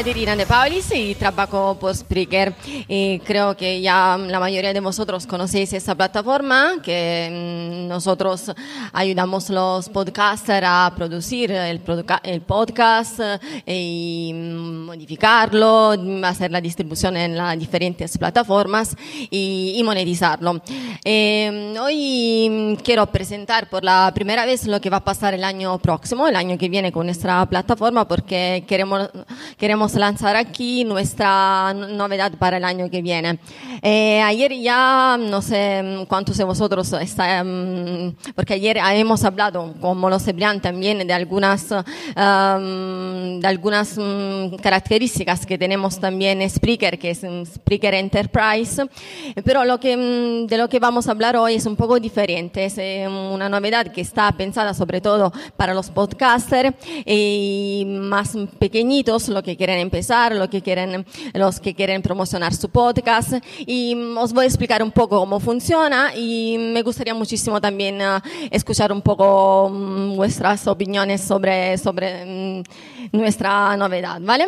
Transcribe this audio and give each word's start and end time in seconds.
Caterina 0.00 0.34
de 0.34 0.46
Paulis 0.46 0.90
y 0.94 1.14
trabajo 1.14 1.76
por 1.78 1.94
Spreaker. 1.94 2.54
Y 2.88 3.18
creo 3.18 3.54
que 3.54 3.82
ya 3.82 4.16
la 4.16 4.40
mayoría 4.40 4.72
de 4.72 4.80
vosotros 4.80 5.26
conocéis 5.26 5.74
esta 5.74 5.94
plataforma 5.94 6.76
que 6.82 7.28
mm, 7.30 7.86
nosotros 7.86 8.50
ayudamos 8.94 9.50
los 9.50 9.90
podcasters 9.90 10.66
a 10.66 10.90
producir 10.96 11.52
el, 11.52 11.80
podcast 12.46 13.20
eh, 13.66 13.74
y 13.74 14.32
mm, 14.32 14.86
modificarlo, 14.86 15.94
hacer 16.24 16.50
la 16.50 16.62
distribución 16.62 17.18
en 17.18 17.36
las 17.36 17.58
diferentes 17.58 18.16
plataformas 18.16 18.96
y, 19.30 19.82
monetizarlo. 19.84 20.62
Eh, 21.04 21.74
hoy 21.78 22.78
quiero 22.82 23.04
presentar 23.04 23.68
por 23.68 23.84
la 23.84 24.10
primera 24.14 24.46
vez 24.46 24.66
lo 24.66 24.80
que 24.80 24.88
va 24.88 24.96
a 24.98 25.04
pasar 25.04 25.34
el 25.34 25.44
año 25.44 25.76
próximo, 25.76 26.26
el 26.26 26.36
año 26.36 26.56
que 26.56 26.70
viene 26.70 26.90
con 26.90 27.04
nuestra 27.04 27.44
plataforma, 27.44 28.08
porque 28.08 28.64
queremos, 28.66 29.10
queremos 29.58 29.89
queremos 29.90 29.94
lanzar 29.94 30.36
aquí 30.36 30.84
nuestra 30.84 31.72
novedad 31.74 32.32
para 32.38 32.58
el 32.58 32.64
año 32.64 32.90
que 32.90 33.02
viene. 33.02 33.38
Eh, 33.82 34.20
ayer 34.20 34.52
ya, 34.60 35.16
no 35.18 35.40
sé 35.42 36.04
cuántos 36.08 36.36
de 36.36 36.44
vosotros 36.44 36.92
están, 36.92 38.16
porque 38.34 38.54
ayer 38.54 38.78
hemos 38.94 39.24
hablado, 39.24 39.74
lo 39.80 40.18
sabrían 40.18 40.60
también, 40.60 41.06
de 41.06 41.12
algunas, 41.12 41.68
de 41.70 43.46
algunas 43.46 43.96
um, 43.96 44.56
características 44.58 45.46
que 45.46 45.56
tenemos 45.56 45.98
también 45.98 46.48
Spreaker, 46.48 46.98
que 46.98 47.10
es 47.10 47.22
Spreaker 47.54 47.94
Enterprise, 47.94 48.84
pero 49.44 49.64
lo 49.64 49.80
que, 49.80 49.96
mm, 49.96 50.46
de 50.46 50.58
lo 50.58 50.68
que 50.68 50.78
vamos 50.78 51.08
a 51.08 51.12
hablar 51.12 51.36
hoy 51.36 51.54
es 51.54 51.66
un 51.66 51.76
poco 51.76 51.98
diferente, 51.98 52.66
es 52.66 52.76
eh, 52.78 53.08
una 53.08 53.48
novedad 53.48 53.86
que 53.92 54.02
está 54.02 54.30
pensada 54.32 54.74
sobre 54.74 55.00
todo 55.00 55.32
para 55.56 55.72
los 55.72 55.90
podcasters 55.90 56.74
y 57.06 57.84
más 57.86 58.36
pequeñitos, 58.58 59.28
lo 59.28 59.42
que 59.42 59.56
quieren 59.56 59.79
empezar, 59.80 60.34
lo 60.34 60.48
que 60.48 60.62
quieren, 60.62 61.04
los 61.34 61.60
que 61.60 61.74
quieren 61.74 62.02
promocionar 62.02 62.54
su 62.54 62.68
podcast. 62.68 63.34
Y 63.58 63.94
mm, 63.94 64.18
os 64.18 64.32
voy 64.32 64.44
a 64.44 64.46
explicar 64.46 64.82
un 64.82 64.92
poco 64.92 65.18
cómo 65.18 65.40
funciona 65.40 66.14
y 66.14 66.56
me 66.58 66.82
gustaría 66.82 67.14
muchísimo 67.14 67.60
también 67.60 68.00
uh, 68.00 68.20
escuchar 68.50 68.92
un 68.92 69.02
poco 69.02 69.66
um, 69.66 70.16
vuestras 70.16 70.66
opiniones 70.66 71.20
sobre, 71.20 71.78
sobre 71.78 72.24
um, 72.24 72.62
nuestra 73.12 73.76
novedad, 73.76 74.20
¿vale? 74.20 74.46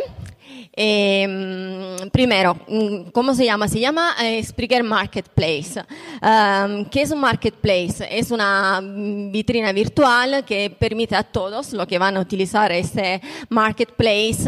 Eh, 0.75 2.09
primero, 2.11 2.57
mm, 2.67 3.11
¿cómo 3.13 3.35
se 3.35 3.45
llama? 3.45 3.69
Se 3.69 3.79
llama 3.79 4.15
eh, 4.23 4.43
Spreaker 4.43 4.83
Marketplace. 4.83 5.85
Um, 6.23 6.87
¿Qué 6.87 7.03
es 7.03 7.11
un 7.11 7.21
marketplace? 7.21 8.07
Es 8.11 8.31
una 8.31 8.81
vitrina 8.83 9.71
virtual 9.73 10.45
que 10.47 10.71
permite 10.71 11.15
a 11.15 11.23
todos 11.23 11.75
los 11.75 11.87
que 11.87 11.99
van 11.99 12.17
a 12.17 12.21
utilizar 12.21 12.73
este 12.73 13.21
marketplace 13.51 14.45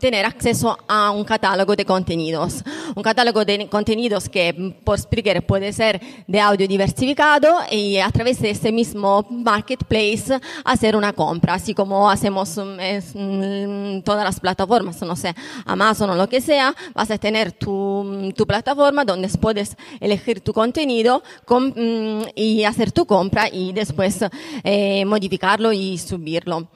tener 0.00 0.26
acceso 0.26 0.76
a 0.88 1.10
un 1.12 1.24
catálogo 1.24 1.76
de 1.76 1.84
contenidos. 1.84 2.64
Un 2.96 3.02
catálogo 3.02 3.44
de 3.44 3.68
contenidos 3.68 4.28
que 4.28 4.74
por 4.84 4.98
Spreaker 4.98 5.46
puede 5.46 5.72
ser 5.72 6.00
de 6.26 6.40
audio 6.40 6.66
diversificado 6.66 7.58
y 7.70 7.98
a 7.98 8.10
través 8.10 8.40
de 8.40 8.50
este 8.50 8.72
mismo 8.72 9.24
marketplace 9.30 10.40
hacer 10.64 10.96
una 10.96 11.12
compra, 11.12 11.54
así 11.54 11.72
como 11.72 12.10
hacemos 12.10 12.58
en 12.58 13.98
mm, 13.98 14.02
todas 14.02 14.24
las 14.24 14.40
plataformas, 14.40 15.00
no 15.02 15.14
sé, 15.14 15.34
Amazon 15.64 16.10
o 16.10 16.14
lo 16.14 16.28
que 16.28 16.40
sea, 16.40 16.74
vas 16.94 17.10
a 17.10 17.18
tener 17.18 17.52
tu, 17.52 18.32
tu 18.36 18.46
plataforma 18.46 19.04
donde 19.04 19.28
puedes 19.40 19.76
elegir 20.00 20.40
tu 20.40 20.52
contenido 20.52 21.22
con, 21.44 21.68
mm, 21.68 22.28
y 22.34 22.64
hacer 22.64 22.92
tu 22.92 23.06
compra 23.06 23.48
y 23.50 23.72
después 23.72 24.20
eh, 24.64 25.04
modificarlo 25.04 25.72
y 25.72 25.98
subirlo. 25.98 26.68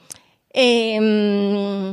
Eh, 0.53 1.91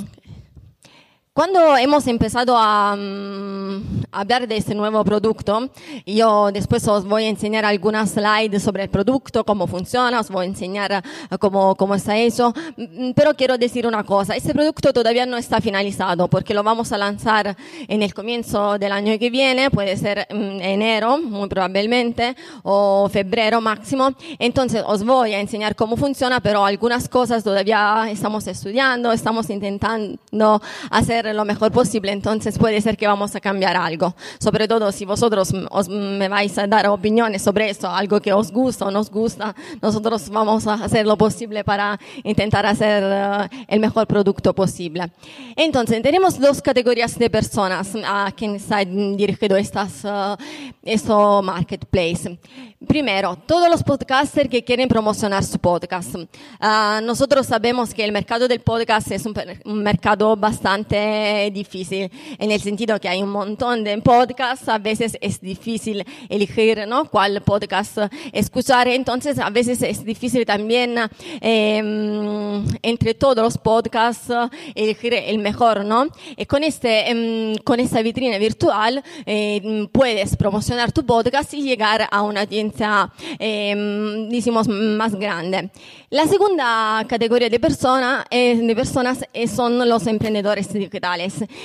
cuando 1.34 1.77
hemos 1.77 2.06
empezado 2.06 2.56
a, 2.56 2.95
mm, 2.95 4.05
hablar 4.12 4.47
de 4.47 4.56
este 4.56 4.72
nuevo 4.72 5.05
producto, 5.05 5.69
yo 6.06 6.53
después 6.53 6.87
os 6.87 7.05
voy 7.05 7.25
a 7.25 7.28
enseñar 7.28 7.65
algunas 7.65 8.11
slides 8.11 8.62
sobre 8.62 8.84
el 8.84 8.89
producto, 8.89 9.43
cómo 9.44 9.67
funciona, 9.67 10.21
os 10.21 10.31
voy 10.31 10.44
a 10.44 10.49
enseñar 10.49 10.93
eh, 10.93 11.03
cómo, 11.41 11.75
cómo 11.75 11.97
está 11.97 12.17
eso, 12.17 12.55
mm, 12.77 13.11
pero 13.17 13.34
quiero 13.34 13.59
decir 13.59 13.84
una 13.84 14.05
cosa, 14.05 14.37
este 14.37 14.53
producto 14.55 14.93
todavía 14.93 15.27
no 15.27 15.37
está 15.37 15.61
finalizado 15.61 16.28
porque 16.28 16.55
lo 16.55 16.62
vamos 16.62 16.93
a 16.93 16.99
lanzar 16.99 17.56
en 17.89 18.03
el 18.05 18.15
comienzo 18.15 18.78
del 18.78 18.93
año 18.93 19.19
que 19.19 19.28
viene, 19.28 19.73
puede 19.73 19.97
ser 19.97 20.28
mm, 20.31 20.61
enero, 20.61 21.19
muy 21.19 21.49
probablemente, 21.49 22.37
o 22.62 23.09
febrero 23.12 23.61
máximo. 23.61 24.11
Entonces 24.39 24.84
os 24.87 25.05
voy 25.05 25.34
a 25.34 25.41
enseñar 25.41 25.75
cómo 25.75 25.97
funciona, 25.97 26.39
pero 26.41 26.65
algunas 26.65 27.09
cosas 27.09 27.43
todavía 27.43 28.06
estamos 28.09 28.47
estudiando, 28.47 29.11
estamos 29.11 29.50
intentando 29.50 30.62
hacer 30.91 31.24
lo 31.33 31.45
mejor 31.45 31.73
posible, 31.73 32.12
entonces 32.12 32.59
puede 32.59 32.81
ser 32.81 32.97
que 32.97 33.07
vamos 33.07 33.35
a 33.35 33.41
cambiar 33.41 33.77
algo. 33.77 34.15
Sobre 34.39 34.69
todo 34.69 34.93
si 34.93 35.05
vosotros 35.05 35.53
os, 35.71 35.89
me 35.89 36.29
vais 36.29 36.59
a 36.59 36.67
dar 36.67 36.89
opiniones 36.89 37.43
sobre 37.43 37.71
eso, 37.71 37.89
algo 37.89 38.21
que 38.21 38.33
os 38.33 38.51
gusta 38.51 38.87
o 38.87 38.91
nos 38.91 39.11
gusta, 39.11 39.55
nosotros 39.81 40.29
vamos 40.29 40.67
a 40.67 40.75
hacer 40.75 41.07
lo 41.07 41.17
posible 41.17 41.65
para 41.65 41.99
intentar 42.23 42.67
hacer 42.67 43.03
uh, 43.03 43.49
el 43.69 43.81
mejor 43.81 44.07
producto 44.07 44.53
posible. 44.55 45.11
Entonces, 45.57 46.03
tenemos 46.03 46.39
dos 46.39 46.61
categorías 46.61 47.19
de 47.19 47.31
personas 47.31 47.93
a 48.05 48.33
quien 48.37 48.56
está 48.56 48.85
dirigido 48.85 49.56
estas, 49.56 50.05
uh, 50.05 50.37
esto 50.83 51.43
marketplace. 51.43 52.39
Primero, 52.87 53.37
todos 53.47 53.71
los 53.71 53.83
podcasters 53.83 54.51
que 54.51 54.62
quieren 54.62 54.89
promocionar 54.89 55.43
su 55.43 55.59
podcast. 55.59 56.15
Uh, 56.15 57.01
nosotros 57.03 57.47
sabemos 57.47 57.95
que 57.95 58.05
el 58.05 58.12
mercado 58.12 58.47
del 58.47 58.61
podcast 58.61 59.11
es 59.11 59.25
un 59.27 59.83
mercado 59.83 60.37
bastante 60.37 61.13
difícil 61.52 62.10
en 62.38 62.50
el 62.50 62.60
sentido 62.60 62.98
que 63.00 63.08
hay 63.08 63.22
un 63.22 63.30
montón 63.30 63.84
de 63.84 63.97
podcasts, 63.98 64.69
a 64.69 64.78
veces 64.78 65.16
es 65.20 65.41
difícil 65.41 66.04
elegir 66.28 66.86
¿no? 66.86 67.06
cuál 67.06 67.42
podcast 67.42 67.98
escuchar, 68.32 68.88
entonces 68.88 69.38
a 69.38 69.50
veces 69.50 69.82
es 69.82 70.04
difícil 70.04 70.44
también 70.44 70.98
eh, 71.41 72.62
entre 72.82 73.14
todos 73.14 73.44
los 73.44 73.58
podcasts 73.58 74.32
elegir 74.75 75.14
el 75.14 75.38
mejor, 75.38 75.84
¿no? 75.84 76.08
Y 76.36 76.47
con, 76.47 76.64
este, 76.64 77.10
eh, 77.10 77.56
con 77.64 77.81
esta 77.81 78.02
vitrina 78.02 78.38
virtual 78.38 79.02
eh, 79.26 79.88
puedes 79.92 80.36
promocionar 80.36 80.92
tu 80.92 81.04
podcast 81.04 81.54
y 81.54 81.62
llegar 81.62 82.06
a 82.10 82.22
una 82.22 82.42
audiencia, 82.42 83.10
em, 83.38 84.28
decimos, 84.28 84.69
más 84.69 85.14
grande. 85.14 85.70
La 86.10 86.26
segunda 86.26 87.04
categoría 87.08 87.48
de, 87.48 87.58
persona, 87.58 88.25
de 88.31 88.72
personas 88.76 89.25
son 89.52 89.88
los 89.88 90.06
emprendedores 90.06 90.69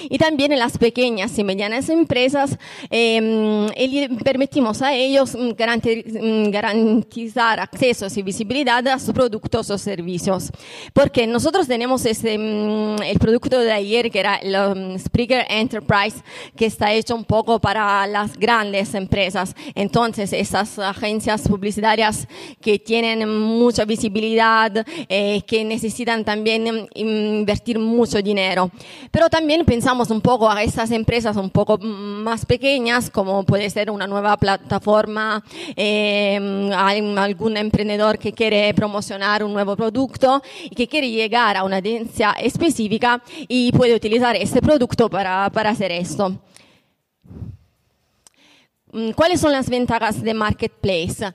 y 0.09 0.17
también 0.17 0.51
en 0.51 0.59
las 0.59 0.77
pequeñas 0.77 1.37
y 1.39 1.43
medianas 1.43 1.89
empresas 1.89 2.57
eh, 2.89 4.09
permitimos 4.23 4.81
a 4.81 4.93
ellos 4.93 5.35
mm, 5.35 5.49
mm, 5.49 6.51
garantizar 6.51 7.59
acceso 7.59 8.07
y 8.15 8.21
visibilidad 8.21 8.85
a 8.87 8.99
sus 8.99 9.13
productos 9.13 9.69
o 9.69 9.77
servicios. 9.77 10.51
Porque 10.93 11.25
nosotros 11.25 11.67
tenemos 11.67 12.05
ese, 12.05 12.37
mm, 12.37 13.01
el 13.03 13.19
producto 13.19 13.59
de 13.59 13.71
ayer 13.71 14.11
que 14.11 14.19
era 14.19 14.35
el 14.35 14.99
Spreaker 14.99 15.45
Enterprise 15.49 16.17
que 16.55 16.65
está 16.65 16.91
hecho 16.91 17.15
un 17.15 17.23
poco 17.23 17.59
para 17.59 18.05
las 18.07 18.37
grandes 18.37 18.93
empresas. 18.93 19.55
Entonces, 19.75 20.33
esas 20.33 20.79
agencias 20.79 21.47
publicitarias 21.47 22.27
que 22.61 22.79
tienen 22.79 23.27
mucha 23.29 23.85
visibilidad, 23.85 24.85
eh, 25.07 25.41
que 25.47 25.63
necesitan 25.63 26.25
también 26.25 26.87
invertir 26.93 27.79
mucho 27.79 28.21
dinero. 28.21 28.71
Pero 29.11 29.28
también 29.29 29.65
pensamos 29.65 30.09
un 30.09 30.21
poco 30.21 30.49
a 30.49 30.63
esas 30.63 30.91
empresas 30.91 31.37
un 31.37 31.49
poco 31.49 31.77
más 31.77 32.45
pequeñas, 32.45 33.09
como 33.09 33.43
puede 33.43 33.69
ser 33.69 33.91
una 33.91 34.07
nueva 34.07 34.37
plataforma, 34.37 35.43
eh, 35.75 36.69
algún 36.75 37.57
emprendedor 37.57 38.17
que 38.17 38.33
quiere 38.33 38.73
promocionar 38.73 39.43
un 39.43 39.53
nuevo 39.53 39.75
producto 39.75 40.41
y 40.63 40.75
que 40.75 40.87
quiere 40.87 41.09
llegar 41.09 41.57
a 41.57 41.63
una 41.63 41.77
audiencia 41.77 42.31
específica 42.39 43.21
y 43.47 43.71
puede 43.71 43.95
utilizar 43.95 44.35
ese 44.35 44.61
producto 44.61 45.09
para, 45.09 45.49
para 45.51 45.69
hacer 45.69 45.91
esto. 45.91 46.35
Mm, 48.91 49.11
¿Cuáles 49.11 49.39
son 49.39 49.51
las 49.51 49.69
ventajas 49.69 50.23
de 50.23 50.33
Marketplace? 50.33 51.31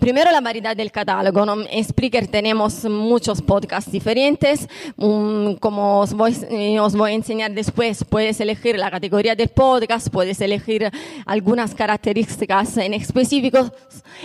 Primero, 0.00 0.32
la 0.32 0.40
variedad 0.40 0.76
del 0.76 0.90
catálogo. 0.90 1.46
En 1.70 1.84
Spreaker 1.84 2.26
tenemos 2.26 2.84
muchos 2.84 3.40
podcasts 3.40 3.92
diferentes. 3.92 4.68
Mm, 4.96 5.54
como 5.54 6.00
os 6.00 6.12
voy, 6.12 6.36
eh, 6.50 6.80
os 6.80 6.96
voy, 6.96 7.12
a 7.12 7.14
enseñar 7.14 7.52
después, 7.52 8.04
puedes 8.04 8.40
elegir 8.40 8.76
la 8.78 8.90
categoría 8.90 9.36
del 9.36 9.48
podcast, 9.48 10.08
puedes 10.08 10.40
elegir 10.40 10.90
algunas 11.24 11.74
características 11.74 12.76
en 12.78 12.94
específicos. 12.94 13.70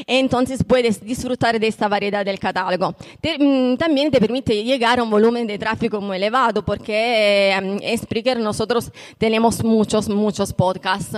Entonces, 0.07 0.63
puedes 0.63 1.03
disfrutar 1.03 1.59
de 1.59 1.67
esta 1.67 1.87
variedad 1.87 2.25
del 2.25 2.39
catálogo. 2.39 2.95
Mm, 3.39 3.75
también 3.75 4.09
te 4.09 4.19
permite 4.19 4.63
llegar 4.63 4.99
a 4.99 5.03
un 5.03 5.11
volumen 5.11 5.45
de 5.45 5.59
tráfico 5.59 6.01
muy 6.01 6.17
elevado 6.17 6.65
porque 6.65 7.51
en 7.51 7.79
eh, 7.83 7.95
Spreaker 7.97 8.39
nosotros 8.39 8.91
tenemos 9.19 9.63
muchos, 9.63 10.09
muchos 10.09 10.53
podcasts. 10.53 11.17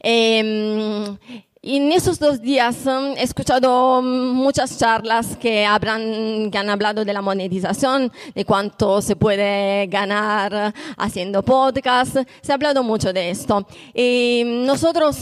Em, 0.00 0.95
en 1.62 1.90
esos 1.90 2.20
dos 2.20 2.40
días 2.40 2.76
he 3.16 3.22
escuchado 3.22 4.00
muchas 4.00 4.78
charlas 4.78 5.36
que, 5.36 5.66
habrán, 5.66 6.48
que 6.50 6.58
han 6.58 6.70
hablado 6.70 7.04
de 7.04 7.12
la 7.12 7.22
monetización, 7.22 8.12
de 8.34 8.44
cuánto 8.44 9.02
se 9.02 9.16
puede 9.16 9.88
ganar 9.88 10.72
haciendo 10.96 11.42
podcast. 11.42 12.18
Se 12.40 12.52
ha 12.52 12.54
hablado 12.54 12.84
mucho 12.84 13.12
de 13.12 13.30
esto. 13.30 13.66
Y 13.92 14.42
nosotros 14.44 15.16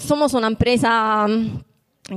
somos 0.00 0.32
una 0.32 0.46
empresa 0.46 1.26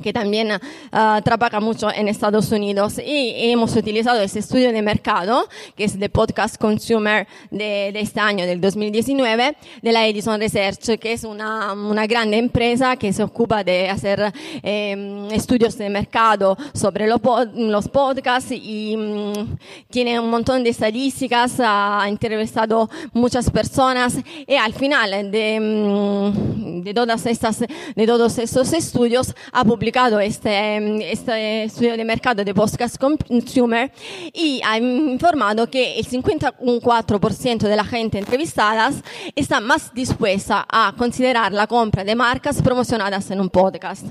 que 0.02 0.14
también 0.14 0.52
uh, 0.52 1.22
trabaja 1.24 1.60
mucho 1.60 1.92
en 1.94 2.08
Estados 2.08 2.52
Unidos 2.52 3.00
y 3.00 3.34
hemos 3.52 3.76
utilizado 3.76 4.22
ese 4.22 4.40
estudio 4.40 4.72
de 4.72 4.82
mercado, 4.82 5.48
que 5.76 5.84
es 5.84 6.00
de 6.00 6.10
Podcast 6.10 6.58
Consumer 6.58 7.28
de, 7.52 7.92
de, 7.94 8.00
este 8.00 8.20
año, 8.20 8.46
del 8.46 8.62
2019, 8.62 9.56
de 9.82 9.92
la 9.92 10.08
Edison 10.08 10.40
Research, 10.40 11.00
que 11.00 11.14
es 11.14 11.24
una, 11.24 11.74
una 11.74 12.08
grande 12.08 12.38
empresa 12.38 12.96
que 12.96 13.14
se 13.14 13.24
ocupa 13.24 13.64
de 13.64 13.90
hacer 13.90 14.34
eh, 14.62 15.28
estudios 15.32 15.78
de 15.78 15.90
mercado 15.90 16.58
sobre 16.74 17.08
lo, 17.08 17.22
los 17.56 17.88
podcasts 17.88 18.52
y 18.52 18.96
um, 18.96 19.58
tiene 19.90 20.20
un 20.20 20.30
montón 20.30 20.64
de 20.64 20.70
estadísticas, 20.70 21.60
ha 21.60 22.06
entrevistado 22.08 22.90
muchas 23.14 23.50
personas 23.50 24.18
y 24.48 24.56
al 24.56 24.74
final 24.74 25.32
de, 25.32 25.60
um, 25.60 26.63
de, 26.82 26.94
todas 26.94 27.26
estas, 27.26 27.60
de 27.60 28.08
todos 28.08 28.38
estos 28.38 28.74
estudios 28.74 29.36
ha 29.52 29.64
publicado 29.64 30.20
este, 30.20 31.12
este 31.12 31.66
estudio 31.66 31.96
de 31.96 32.04
mercado 32.04 32.44
de 32.44 32.54
podcast 32.54 32.98
consumer 32.98 33.92
y 34.34 34.62
ha 34.66 34.78
informado 34.78 35.70
que 35.70 36.00
el 36.00 36.08
54% 36.08 37.60
de 37.60 37.76
la 37.76 37.84
gente 37.84 38.18
entrevistada 38.18 38.92
está 39.36 39.60
más 39.60 39.94
dispuesta 39.94 40.66
a 40.70 40.94
considerar 40.98 41.52
la 41.54 41.68
compra 41.68 42.04
de 42.04 42.16
marcas 42.16 42.62
promocionadas 42.62 43.30
en 43.32 43.40
un 43.40 43.50
podcast. 43.50 44.06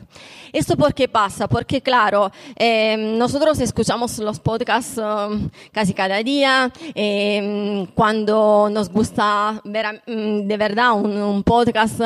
¿Esto 0.52 0.76
por 0.76 0.94
qué 0.94 1.08
pasa? 1.08 1.48
Porque 1.48 1.80
claro, 1.80 2.30
eh, 2.56 2.96
nosotros 2.96 3.58
escuchamos 3.60 4.18
los 4.18 4.38
podcasts 4.38 4.98
um, 4.98 5.48
casi 5.72 5.94
cada 5.94 6.22
día, 6.22 6.70
eh, 6.94 7.86
cuando 7.94 8.68
nos 8.70 8.90
gusta 8.90 9.60
ver 9.64 10.02
um, 10.06 10.46
de 10.46 10.56
verdad 10.56 10.92
un, 10.92 11.16
un 11.16 11.42
podcast, 11.42 12.00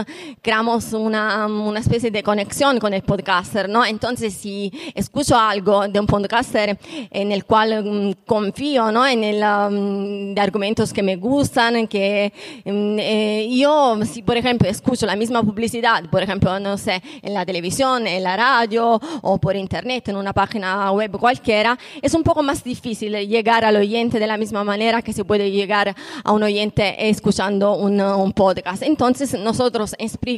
creamos 0.46 0.93
una, 0.93 1.44
una 1.46 1.81
especie 1.81 2.12
de 2.12 2.22
conexión 2.22 2.78
con 2.78 2.94
el 2.94 3.02
podcast 3.02 3.52
¿no? 3.69 3.84
Entonces, 3.84 4.32
si 4.32 4.72
escucho 4.94 5.37
algo 5.37 5.88
de 5.88 5.98
un 5.98 6.06
podcaster 6.06 6.78
en 7.10 7.32
el 7.32 7.44
cual 7.44 7.84
um, 7.84 8.12
confío, 8.25 8.93
¿no? 8.93 9.04
En 9.04 9.25
el, 9.25 9.43
um, 9.43 10.38
argumentos 10.38 10.93
que 10.93 11.02
me 11.02 11.16
gustan, 11.16 11.88
que 11.88 12.32
um, 12.64 12.96
eh, 12.96 13.48
yo, 13.50 13.98
si 14.04 14.22
por 14.22 14.37
ejemplo 14.37 14.69
escucho 14.69 15.04
la 15.04 15.16
misma 15.16 15.43
publicidad, 15.43 16.08
por 16.10 16.22
ejemplo, 16.22 16.60
no 16.60 16.78
sé, 16.78 17.02
en 17.22 17.34
la 17.34 17.44
televisión, 17.44 18.06
en 18.06 18.22
la 18.22 18.37
radio 18.37 19.00
o 19.22 19.38
por 19.38 19.56
internet, 19.56 20.08
en 20.10 20.16
una 20.16 20.32
página 20.32 20.93
web 20.93 21.10
cualquiera, 21.19 21.76
es 22.00 22.14
un 22.14 22.22
poco 22.22 22.44
más 22.44 22.62
difícil 22.62 23.16
llegar 23.26 23.64
al 23.64 23.75
oyente 23.75 24.20
de 24.20 24.26
la 24.28 24.37
misma 24.37 24.62
manera 24.62 25.02
que 25.02 25.12
se 25.12 25.25
puede 25.25 25.50
llegar 25.50 25.96
a 26.22 26.32
un 26.32 26.44
oyente 26.44 27.08
escuchando 27.08 27.72
un, 27.72 28.00
un 28.00 28.32
podcast. 28.32 28.84
Entonces, 28.84 29.37
nosotros 29.40 29.96
en 29.98 30.35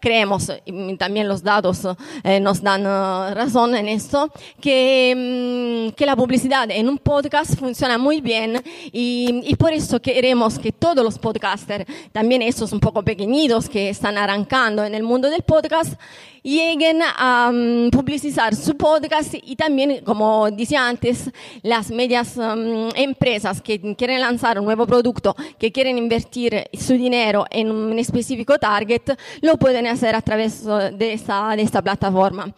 Creemos, 0.00 0.52
también 0.98 1.28
los 1.28 1.42
datos 1.42 1.86
eh, 2.24 2.40
nos 2.40 2.62
dan 2.62 2.82
uh, 2.82 3.34
razón 3.34 3.74
en 3.74 3.88
esto, 3.88 4.30
que, 4.60 5.86
um, 5.86 5.92
que 5.92 6.06
la 6.06 6.16
publicidad 6.16 6.70
en 6.70 6.88
un 6.88 6.98
podcast 6.98 7.58
funciona 7.58 7.98
muy 7.98 8.20
bien 8.20 8.62
y, 8.92 9.40
y, 9.44 9.56
por 9.56 9.72
eso 9.72 10.00
queremos 10.00 10.58
que 10.58 10.72
todos 10.72 11.04
los 11.04 11.18
podcasters, 11.18 11.86
también 12.12 12.42
esos 12.42 12.72
un 12.72 12.80
poco 12.80 13.02
pequeñitos 13.02 13.68
que 13.68 13.88
están 13.90 14.18
arrancando 14.18 14.84
en 14.84 14.94
el 14.94 15.02
mundo 15.02 15.30
del 15.30 15.42
podcast, 15.42 15.94
lleguen 16.42 17.00
a 17.02 17.50
um, 17.50 17.90
publicitar 17.90 18.54
su 18.54 18.76
podcast 18.76 19.34
y 19.42 19.56
también, 19.56 20.02
como 20.04 20.50
decía 20.50 20.88
antes, 20.88 21.30
las 21.62 21.90
medias 21.90 22.36
um, 22.36 22.88
empresas 22.94 23.60
que 23.60 23.94
quieren 23.94 24.20
lanzar 24.20 24.58
un 24.58 24.64
nuevo 24.64 24.86
producto, 24.86 25.36
que 25.58 25.70
quieren 25.72 25.98
invertir 25.98 26.68
su 26.72 26.94
dinero 26.94 27.44
en 27.50 27.70
un 27.70 27.98
específico 27.98 28.58
target, 28.58 29.02
lo 29.42 29.56
pueden 29.58 29.86
hacer 29.86 30.14
a 30.14 30.22
través 30.22 30.62
uh, 30.64 30.96
de 30.96 31.12
esta, 31.12 31.82
plataforma. 31.82 32.52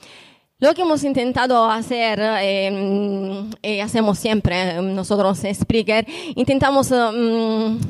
Lo 0.59 0.75
que 0.75 0.83
hemos 0.83 1.03
intentado 1.03 1.69
hacer, 1.69 2.21
eh, 2.23 3.51
y 3.63 3.81
hacemos 3.81 4.19
siempre 4.19 4.81
nosotros 4.81 5.43
en 5.43 5.55
Spreaker, 5.57 6.07
intentamos 6.37 6.93
um, 6.93 7.81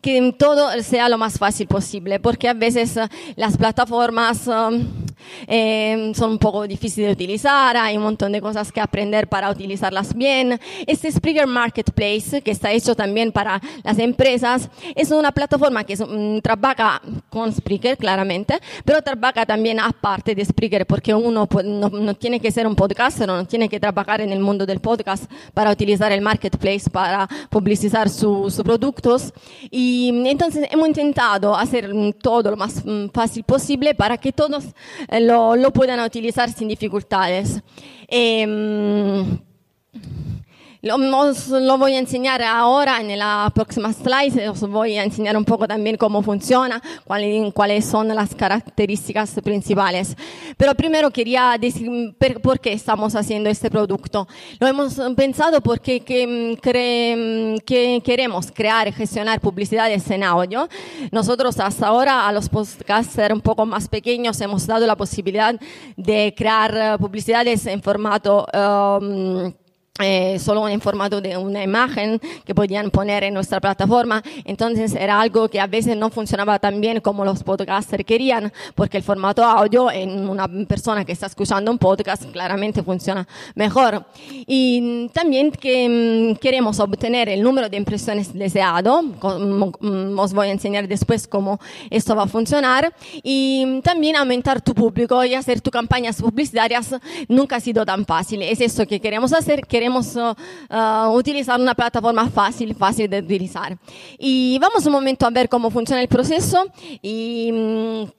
que 0.00 0.34
todo 0.36 0.70
sea 0.82 1.08
lo 1.08 1.18
más 1.18 1.38
fácil 1.38 1.68
posible, 1.68 2.18
porque 2.18 2.48
a 2.48 2.54
veces 2.54 2.96
uh, 2.96 3.06
las 3.36 3.56
plataformas 3.56 4.48
eh, 5.46 6.12
son 6.14 6.32
un 6.32 6.38
poco 6.38 6.66
difíciles 6.66 7.08
de 7.08 7.12
utilizar, 7.12 7.76
hay 7.76 7.96
un 7.96 8.02
montón 8.02 8.32
de 8.32 8.40
cosas 8.40 8.72
que 8.72 8.80
aprender 8.80 9.28
para 9.28 9.50
utilizarlas 9.50 10.14
bien. 10.14 10.58
Este 10.86 11.10
Spreaker 11.10 11.46
Marketplace, 11.46 12.42
que 12.42 12.50
está 12.50 12.72
hecho 12.72 12.94
también 12.94 13.32
para 13.32 13.60
las 13.82 13.98
empresas, 13.98 14.68
es 14.94 15.10
una 15.10 15.32
plataforma 15.32 15.84
que 15.84 15.94
um, 16.02 16.40
trabaja 16.40 17.00
con 17.30 17.52
Spreaker, 17.52 17.96
claramente, 17.96 18.58
pero 18.84 19.02
trabaja 19.02 19.46
también 19.46 19.80
aparte 19.80 20.34
de 20.34 20.44
Spreaker, 20.44 20.86
porque 20.86 21.14
uno 21.14 21.48
no, 21.64 21.88
no 21.88 22.14
tiene 22.14 22.40
que 22.40 22.50
ser 22.50 22.66
un 22.66 22.76
podcaster, 22.76 23.26
no 23.26 23.44
tiene 23.46 23.68
que 23.68 23.80
trabajar 23.80 24.20
en 24.20 24.32
el 24.32 24.40
mundo 24.40 24.66
del 24.66 24.80
podcast 24.80 25.30
para 25.54 25.70
utilizar 25.70 26.12
el 26.12 26.20
marketplace 26.20 26.90
para 26.90 27.28
publicitar 27.50 28.08
sus 28.08 28.56
productos. 28.62 29.32
Y 29.70 30.08
entonces 30.26 30.68
hemos 30.70 30.88
intentado 30.88 31.54
hacer 31.54 31.90
todo 32.20 32.50
lo 32.50 32.56
más 32.56 32.84
mm, 32.84 33.08
fácil 33.12 33.44
posible 33.44 33.94
para 33.94 34.16
que 34.18 34.32
todos 34.32 34.64
lo, 35.20 35.56
lo 35.56 35.72
puedan 35.72 36.00
utilizar 36.00 36.50
sin 36.52 36.68
dificultades. 36.68 37.62
Eh, 38.08 39.24
lo, 40.86 41.18
os 41.18 41.48
lo 41.48 41.78
voy 41.78 41.94
a 41.94 41.98
enseñar 41.98 42.42
ahora 42.42 43.00
en 43.00 43.18
la 43.18 43.50
próxima 43.52 43.92
slide, 43.92 44.48
os 44.48 44.60
voy 44.60 44.96
a 44.96 45.04
enseñar 45.04 45.36
un 45.36 45.44
poco 45.44 45.66
también 45.66 45.96
cómo 45.96 46.22
funciona, 46.22 46.80
cuáles, 47.04 47.84
son 47.84 48.08
las 48.08 48.34
características 48.34 49.40
principales. 49.42 50.16
Pero 50.56 50.74
primero 50.74 51.10
quería 51.10 51.56
decir 51.60 52.14
por 52.42 52.60
qué 52.60 52.72
estamos 52.72 53.16
haciendo 53.16 53.50
este 53.50 53.70
producto. 53.70 54.28
Lo 54.60 54.66
hemos 54.66 55.00
pensado 55.16 55.60
porque 55.60 56.00
que, 56.00 56.56
cre, 56.62 57.56
que 57.66 58.00
queremos 58.04 58.52
crear 58.52 58.88
y 58.88 58.92
gestionar 58.92 59.40
publicidades 59.40 60.08
en 60.10 60.22
audio. 60.22 60.68
Nosotros 61.10 61.58
hasta 61.58 61.88
ahora 61.88 62.28
a 62.28 62.32
los 62.32 62.48
podcasters 62.48 63.34
un 63.34 63.40
poco 63.40 63.66
más 63.66 63.88
pequeños 63.88 64.40
hemos 64.40 64.66
dado 64.66 64.86
la 64.86 64.96
posibilidad 64.96 65.58
de 65.96 66.34
crear 66.36 66.98
publicidades 66.98 67.66
en 67.66 67.82
formato 67.82 68.46
um, 68.54 69.52
eh, 69.98 70.38
solo 70.38 70.68
en 70.68 70.80
formato 70.80 71.20
de 71.20 71.36
una 71.36 71.62
imagen 71.62 72.20
que 72.44 72.54
podían 72.54 72.90
poner 72.90 73.24
en 73.24 73.34
nuestra 73.34 73.60
plataforma. 73.60 74.22
Entonces 74.44 74.94
era 74.94 75.20
algo 75.20 75.48
que 75.48 75.58
a 75.58 75.66
veces 75.66 75.96
no 75.96 76.10
funcionaba 76.10 76.58
tan 76.58 76.80
bien 76.80 77.00
como 77.00 77.24
los 77.24 77.42
podcasters 77.42 78.04
querían, 78.04 78.52
porque 78.74 78.98
el 78.98 79.02
formato 79.02 79.42
audio 79.42 79.90
en 79.90 80.28
una 80.28 80.48
persona 80.66 81.04
que 81.04 81.12
está 81.12 81.26
escuchando 81.26 81.70
un 81.70 81.78
podcast 81.78 82.24
claramente 82.30 82.82
funciona 82.82 83.26
mejor. 83.54 84.04
Y 84.46 85.08
también 85.14 85.50
que 85.50 86.34
mm, 86.34 86.36
queremos 86.40 86.78
obtener 86.78 87.28
el 87.28 87.42
número 87.42 87.68
de 87.68 87.76
impresiones 87.76 88.34
deseado. 88.34 89.02
Mm, 89.02 90.18
os 90.18 90.32
voy 90.32 90.48
a 90.48 90.52
enseñar 90.52 90.86
después 90.88 91.26
cómo 91.26 91.58
esto 91.90 92.14
va 92.14 92.24
a 92.24 92.28
funcionar. 92.28 92.92
Y 93.22 93.80
también 93.82 94.16
aumentar 94.16 94.60
tu 94.60 94.74
público 94.74 95.24
y 95.24 95.34
hacer 95.34 95.60
tus 95.60 95.72
campañas 95.72 96.20
publicitarias 96.20 96.94
nunca 97.28 97.56
ha 97.56 97.60
sido 97.60 97.86
tan 97.86 98.04
fácil. 98.04 98.42
Es 98.42 98.60
eso 98.60 98.86
que 98.86 99.00
queremos 99.00 99.32
hacer. 99.32 99.66
Queremos 99.86 100.16
uh, 100.16 101.10
utilizar 101.12 101.60
una 101.60 101.74
plataforma 101.74 102.28
fácil, 102.28 102.74
fácil 102.74 103.08
de 103.08 103.20
utilizar. 103.20 103.76
Y 104.18 104.58
vamos 104.58 104.84
un 104.84 104.92
momento 104.92 105.24
a 105.26 105.30
ver 105.30 105.48
cómo 105.48 105.70
funciona 105.70 106.02
el 106.02 106.08
proceso 106.08 106.66
y 107.02 107.52
um, 107.52 108.10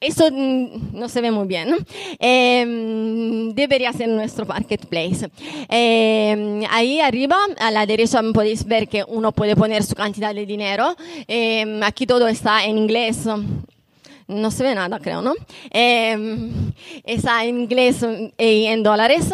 esto 0.00 0.30
no 0.30 1.08
se 1.08 1.20
ve 1.20 1.32
muy 1.32 1.48
bien. 1.48 1.74
Eh, 2.20 3.50
debería 3.52 3.92
ser 3.92 4.08
nuestro 4.08 4.46
marketplace. 4.46 5.28
Eh, 5.68 6.64
ahí 6.70 7.00
arriba, 7.00 7.36
a 7.58 7.72
la 7.72 7.84
derecha, 7.84 8.22
podéis 8.32 8.64
ver 8.64 8.86
que 8.86 9.02
uno 9.08 9.32
puede 9.32 9.56
poner 9.56 9.82
su 9.82 9.96
cantidad 9.96 10.32
de 10.32 10.46
dinero. 10.46 10.94
Eh, 11.26 11.80
aquí 11.82 12.06
todo 12.06 12.28
está 12.28 12.64
en 12.64 12.78
inglés 12.78 13.26
no 14.28 14.50
se 14.50 14.64
ve 14.64 14.74
nada, 14.74 14.98
creo, 14.98 15.22
¿no? 15.22 15.34
Está 15.70 17.44
en 17.44 17.60
inglés 17.60 18.04
y 18.36 18.64
en 18.64 18.82
dólares. 18.82 19.32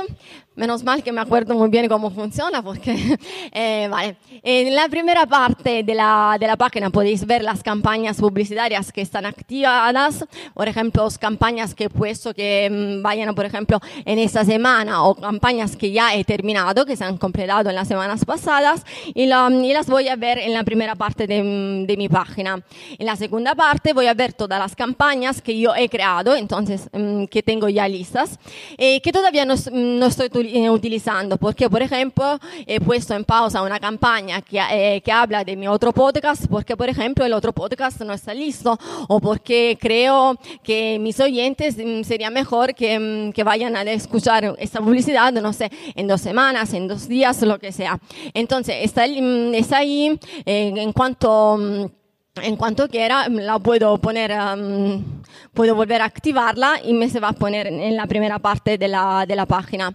Menos 0.55 0.85
mal 0.85 1.03
que 1.03 1.13
me 1.13 1.21
acuerdo 1.23 1.55
muy 1.55 1.71
bien 1.71 1.89
cómo 1.89 2.11
funciona, 2.11 2.63
porque, 2.63 2.95
eh, 3.53 3.89
vale. 3.91 4.17
En 4.43 4.75
la 4.75 4.87
primera 4.89 5.25
parte 5.25 5.83
de 5.83 5.95
la, 5.95 6.37
de 6.39 6.47
la, 6.47 6.57
página 6.57 6.91
podéis 6.91 7.27
ver 7.27 7.43
las 7.43 7.63
campañas 7.63 8.19
publicitarias 8.19 8.93
que 8.93 9.01
están 9.01 9.25
activadas, 9.25 10.27
por 10.53 10.69
ejemplo, 10.69 11.09
campañas 11.19 11.75
que 11.75 11.85
he 11.85 11.89
puesto 11.89 12.35
que 12.35 12.69
mm, 12.71 13.03
vayan, 13.03 13.35
por 13.35 13.47
ejemplo, 13.47 13.81
en 14.05 14.19
esta 14.19 14.45
semana 14.45 15.05
o 15.05 15.15
campañas 15.15 15.75
que 15.75 15.91
ya 15.91 16.15
he 16.15 16.23
terminado, 16.23 16.85
que 16.85 16.97
se 16.97 17.05
han 17.05 17.17
completado 17.17 17.71
en 17.71 17.75
las 17.75 17.89
semanas 17.89 18.23
pasadas, 18.27 18.85
y, 19.15 19.23
y 19.23 19.73
las 19.73 19.87
voy 19.87 20.09
a 20.09 20.17
ver 20.17 20.37
en 20.37 20.53
la 20.53 20.65
primera 20.65 20.97
parte 20.97 21.27
de, 21.27 21.43
mm, 21.43 21.87
de, 21.87 21.97
mi 21.97 22.11
página. 22.11 22.63
En 22.99 23.07
la 23.07 23.17
segunda 23.17 23.55
parte 23.55 23.95
voy 23.95 24.07
a 24.07 24.13
ver 24.13 24.35
todas 24.35 24.59
las 24.59 24.77
campañas 24.77 25.41
que 25.41 25.59
yo 25.59 25.75
he 25.75 25.89
creado, 25.89 26.37
entonces, 26.37 26.91
mm, 26.93 27.25
que 27.25 27.43
tengo 27.43 27.71
ya 27.71 27.89
listas, 27.89 28.39
eh, 28.77 29.01
que 29.01 29.13
todavía 29.13 29.47
no, 29.47 29.55
no 29.73 30.07
estoy 30.07 30.29
utilizando, 30.71 31.37
porque 31.37 31.69
por 31.69 31.83
ejemplo 31.83 32.39
he 32.67 32.81
puesto 32.81 33.15
en 33.15 33.25
pausa 33.25 33.63
una 33.63 33.79
campaña 33.79 34.41
que, 34.43 34.61
eh, 34.71 35.01
que 35.01 35.13
habla 35.13 35.45
de 35.45 35.57
mi 35.57 35.69
otro 35.69 35.93
podcast, 35.93 36.47
porque 36.47 36.77
por 36.77 36.89
ejemplo 36.89 37.25
el 37.25 37.33
otro 37.33 37.53
podcast 37.53 38.01
no 38.03 38.13
está 38.13 38.35
listo, 38.35 38.79
o 39.09 39.21
porque 39.21 39.79
creo 39.81 40.37
que 40.63 40.99
mis 40.99 41.19
oyentes 41.21 41.77
mm, 41.77 42.03
sería 42.03 42.31
mejor 42.31 42.75
que, 42.75 42.99
mm, 42.99 43.33
que 43.33 43.45
vayan 43.45 43.77
a 43.77 43.83
escuchar 43.83 44.55
esta 44.59 44.81
publicidad, 44.81 45.33
no 45.33 45.53
sé, 45.53 45.71
en 45.95 46.07
dos 46.07 46.21
semanas, 46.21 46.73
en 46.75 46.89
dos 46.89 47.09
días, 47.09 47.43
lo 47.43 47.59
que 47.59 47.73
sea. 47.73 47.99
Entonces, 48.35 48.77
está, 48.81 49.07
mm, 49.07 49.55
está 49.55 49.79
ahí 49.79 50.19
eh, 50.45 50.73
en 50.77 50.93
cuanto 50.93 51.93
en 52.41 52.57
cuanto 52.57 52.89
quiera, 52.89 53.29
la 53.29 53.59
puedo 53.59 53.99
poner, 53.99 54.33
um, 54.33 55.23
puedo 55.53 55.75
volver 55.75 56.01
a 56.01 56.07
activarla 56.07 56.81
y 56.83 56.95
me 56.95 57.11
se 57.11 57.21
va 57.21 57.29
a 57.29 57.33
poner 57.35 57.67
en 57.67 57.97
la 57.97 58.07
parte 58.39 58.79
de 58.79 58.89
la, 58.89 59.27
de 59.27 59.37
página. 59.47 59.95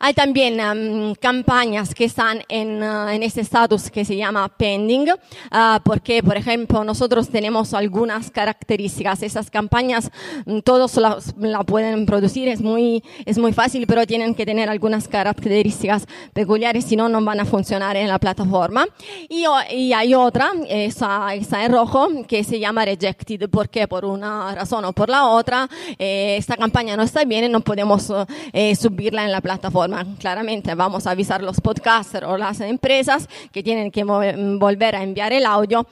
Hay 0.00 0.14
también 0.14 0.60
um, 0.60 1.12
campañas 1.16 1.92
que 1.92 2.04
están 2.04 2.44
en, 2.48 2.80
uh, 2.80 3.08
en 3.08 3.24
este 3.24 3.40
status 3.40 3.90
que 3.90 4.04
se 4.04 4.14
llama 4.14 4.48
pending, 4.48 5.08
uh, 5.10 5.80
porque, 5.82 6.22
por 6.22 6.36
ejemplo, 6.36 6.84
nosotros 6.84 7.28
tenemos 7.28 7.74
algunas 7.74 8.30
características. 8.30 9.24
Esas 9.24 9.50
campañas 9.50 10.08
um, 10.46 10.62
todos 10.62 10.96
las 10.98 11.34
la 11.36 11.64
pueden 11.64 12.06
producir, 12.06 12.46
es 12.46 12.60
muy, 12.60 13.02
es 13.26 13.38
muy 13.38 13.52
fácil, 13.52 13.88
pero 13.88 14.06
tienen 14.06 14.36
que 14.36 14.46
tener 14.46 14.68
algunas 14.68 15.08
características 15.08 16.06
peculiares, 16.32 16.84
si 16.84 16.94
no, 16.94 17.08
no 17.08 17.20
van 17.24 17.40
a 17.40 17.44
funcionar 17.44 17.96
en 17.96 18.06
la 18.06 18.20
plataforma. 18.20 18.86
Y, 19.28 19.46
hay 19.92 20.14
otra, 20.14 20.52
esa 20.68 21.34
está 21.34 21.64
en 21.64 21.72
rojo, 21.72 22.08
que 22.28 22.44
se 22.44 22.60
llama 22.60 22.84
rejected, 22.84 23.50
porque 23.50 23.88
por 23.88 24.04
una 24.04 24.54
razón 24.54 24.84
o 24.84 24.92
por 24.92 25.08
la 25.08 25.26
otra, 25.26 25.68
eh, 25.98 26.36
esta 26.38 26.56
campaña 26.56 26.96
no 26.96 27.02
está 27.02 27.24
bien 27.24 27.46
y 27.46 27.48
no 27.48 27.62
podemos 27.62 28.12
eh, 28.52 28.76
subirla 28.76 29.24
en 29.24 29.32
la 29.32 29.40
plataforma 29.40 29.87
claramente 30.18 30.74
vamos 30.74 31.06
a 31.06 31.12
avisar 31.12 31.42
los 31.42 31.60
podcasters 31.60 32.26
o 32.26 32.36
las 32.36 32.60
empresas 32.60 33.28
que 33.52 33.62
tienen 33.62 33.90
que 33.90 34.04
volver 34.04 34.96
a 34.96 35.02
enviar 35.02 35.32
el 35.32 35.46
audio 35.46 35.86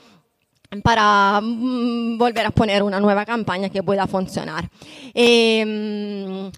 para 0.83 1.41
mm, 1.43 2.19
volver 2.19 2.47
a 2.47 2.51
poner 2.51 2.83
una 2.83 3.01
nueva 3.01 3.25
campaña 3.25 3.69
que 3.69 3.83
pueda 3.83 4.07
funcionar. 4.07 4.69
Eh, 5.15 6.51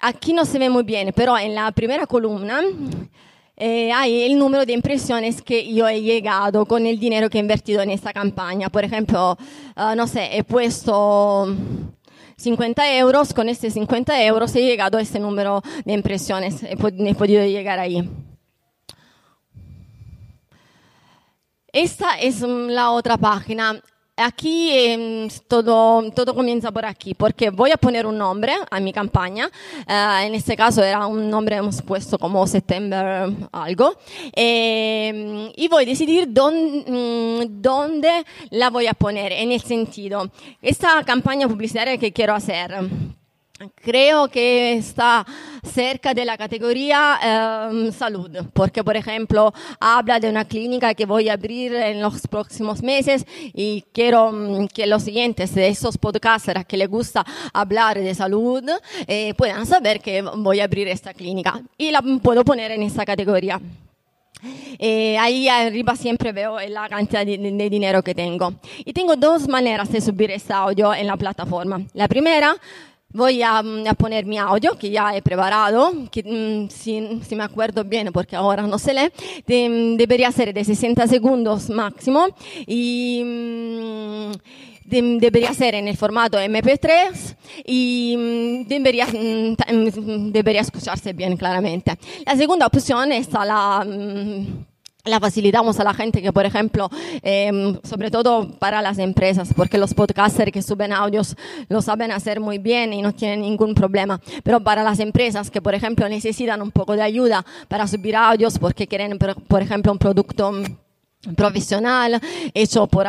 aquí 0.00 0.32
no 0.32 0.44
se 0.44 0.58
ve 0.58 0.70
muy 0.70 0.84
bien, 0.84 1.12
pero 1.14 1.36
en 1.36 1.54
la 1.54 1.72
primera 1.72 2.06
columna 2.06 2.60
eh, 3.56 3.90
hay 3.90 4.24
el 4.24 4.38
número 4.38 4.66
de 4.66 4.74
impresiones 4.74 5.40
que 5.40 5.72
yo 5.72 5.88
he 5.88 6.02
llegado 6.02 6.66
con 6.66 6.86
el 6.86 6.98
dinero 6.98 7.30
que 7.30 7.38
he 7.38 7.40
invertido 7.40 7.80
en 7.80 7.90
esta 7.90 8.12
campaña. 8.12 8.68
Por 8.68 8.84
ejemplo, 8.84 9.36
uh, 9.76 9.96
no 9.96 10.06
sé, 10.06 10.28
he 10.36 10.44
puesto 10.44 11.56
50 12.38 12.96
euros, 12.98 13.32
con 13.32 13.48
este 13.48 13.70
50 13.70 14.22
euros 14.24 14.54
he 14.54 14.62
llegado 14.62 14.98
a 14.98 15.00
este 15.00 15.18
número 15.18 15.62
de 15.84 15.92
impresiones, 15.94 16.62
he, 16.62 16.72
he 16.72 17.14
podido 17.14 17.44
llegar 17.44 17.78
ahí. 17.78 18.08
Esta 21.72 22.18
es 22.18 22.40
la 22.40 22.90
otra 22.90 23.16
página. 23.16 23.82
Aquí 24.18 24.70
eh, 24.72 25.28
todo, 25.46 26.10
todo 26.12 26.34
comienza 26.34 26.72
por 26.72 26.86
aquí, 26.86 27.12
porque 27.12 27.50
voy 27.50 27.70
a 27.70 27.76
poner 27.76 28.06
un 28.06 28.16
nombre 28.16 28.54
a 28.70 28.80
mi 28.80 28.90
campaña. 28.90 29.50
Uh, 29.86 30.24
en 30.24 30.34
este 30.34 30.56
caso 30.56 30.82
era 30.82 31.06
un 31.06 31.28
nombre, 31.28 31.56
hemos 31.56 31.82
puesto 31.82 32.18
como 32.18 32.46
September 32.46 33.30
algo. 33.52 33.94
Eh, 34.34 35.52
y 35.54 35.68
voy 35.68 35.84
a 35.84 35.86
decidir 35.86 36.28
dónde, 36.30 36.90
mm, 36.90 37.60
dónde 37.60 38.24
la 38.50 38.70
voy 38.70 38.86
a 38.86 38.94
poner, 38.94 39.32
en 39.32 39.52
el 39.52 39.60
sentido, 39.60 40.30
esta 40.62 41.04
campaña 41.04 41.46
publicitaria 41.46 41.98
que 41.98 42.10
quiero 42.10 42.34
hacer 42.34 42.74
Creo 43.76 44.28
que 44.28 44.74
está 44.74 45.24
cerca 45.64 46.12
de 46.12 46.26
la 46.26 46.36
categoría 46.36 47.18
eh, 47.22 47.90
salud, 47.90 48.30
porque 48.52 48.84
por 48.84 48.96
ejemplo 48.96 49.52
habla 49.80 50.20
de 50.20 50.28
una 50.28 50.44
clínica 50.44 50.92
que 50.92 51.06
voy 51.06 51.30
a 51.30 51.34
abrir 51.34 51.74
en 51.74 52.02
los 52.02 52.26
próximos 52.26 52.82
meses 52.82 53.24
y 53.54 53.82
quiero 53.92 54.30
mm, 54.30 54.68
que 54.68 54.86
los 54.86 55.02
siguientes 55.02 55.54
de 55.54 55.68
esos 55.68 55.96
podcasters 55.96 56.66
que 56.66 56.76
les 56.76 56.88
gusta 56.88 57.24
hablar 57.54 57.98
de 57.98 58.14
salud 58.14 58.62
eh, 59.06 59.32
puedan 59.34 59.64
saber 59.64 60.00
que 60.00 60.20
voy 60.20 60.60
a 60.60 60.64
abrir 60.64 60.88
esta 60.88 61.14
clínica 61.14 61.62
y 61.78 61.90
la 61.90 62.02
puedo 62.22 62.44
poner 62.44 62.72
en 62.72 62.82
esta 62.82 63.06
categoría. 63.06 63.58
Eh, 64.78 65.16
ahí 65.16 65.48
arriba 65.48 65.96
siempre 65.96 66.30
veo 66.30 66.58
la 66.68 66.90
cantidad 66.90 67.24
de, 67.24 67.38
de, 67.38 67.70
dinero 67.70 68.02
que 68.02 68.14
tengo. 68.14 68.52
Y 68.84 68.92
tengo 68.92 69.16
dos 69.16 69.48
maneras 69.48 69.90
de 69.90 70.02
subir 70.02 70.30
este 70.30 70.52
audio 70.52 70.92
en 70.92 71.06
la 71.06 71.16
plataforma. 71.16 71.80
La 71.94 72.06
primera 72.06 72.54
Voy 73.12 73.40
a, 73.40 73.62
mm, 73.62 73.86
a, 73.86 73.94
poner 73.94 74.26
mi 74.26 74.36
audio 74.36 74.76
que 74.76 74.90
ya 74.90 75.16
he 75.16 75.22
preparado, 75.22 75.92
que 76.10 76.22
mm, 76.22 76.70
si, 76.70 77.20
si, 77.26 77.36
me 77.36 77.44
acuerdo 77.44 77.84
bien, 77.84 78.12
porque 78.12 78.36
ahora 78.36 78.62
no 78.66 78.78
se 78.78 78.92
lee, 78.92 79.12
de, 79.46 79.68
mm, 79.68 79.96
debería 79.96 80.32
ser 80.32 80.52
de 80.52 80.64
60 80.64 81.06
segundos 81.06 81.70
máximo 81.70 82.26
y 82.66 83.22
de, 84.84 85.18
debería 85.20 85.54
ser 85.54 85.76
en 85.76 85.88
el 85.88 85.96
formato 85.96 86.38
MP3 86.38 87.36
y 87.64 88.64
debería, 88.66 89.06
debería 89.06 90.60
escucharse 90.60 91.12
bien 91.12 91.36
claramente. 91.36 91.96
La 92.24 92.36
segunda 92.36 92.66
opción 92.66 93.12
es 93.12 93.32
la 93.32 93.86
la 95.06 95.20
facilitamos 95.20 95.78
a 95.80 95.84
la 95.84 95.94
gente 95.94 96.20
que, 96.20 96.32
por 96.32 96.44
ejemplo, 96.44 96.90
eh, 97.22 97.78
sobre 97.84 98.10
todo 98.10 98.50
para 98.58 98.82
las 98.82 98.98
empresas, 98.98 99.50
porque 99.54 99.78
los 99.78 99.94
podcasters 99.94 100.52
que 100.52 100.62
suben 100.62 100.92
audios 100.92 101.36
lo 101.68 101.80
saben 101.82 102.12
hacer 102.12 102.40
muy 102.40 102.58
bien 102.58 102.92
y 102.92 103.02
no 103.02 103.12
tienen 103.12 103.40
ningún 103.40 103.74
problema. 103.74 104.20
Pero 104.42 104.60
para 104.60 104.82
las 104.82 104.98
empresas 104.98 105.50
que, 105.50 105.62
por 105.62 105.74
ejemplo, 105.74 106.08
necesitan 106.08 106.62
un 106.62 106.70
poco 106.70 106.94
de 106.94 107.02
ayuda 107.02 107.44
para 107.68 107.86
subir 107.86 108.16
audios 108.16 108.58
porque 108.58 108.86
quieren, 108.86 109.18
por 109.18 109.62
ejemplo, 109.62 109.92
un 109.92 109.98
producto 109.98 110.52
profesional 111.36 112.20
hecho 112.54 112.86
por, 112.86 113.06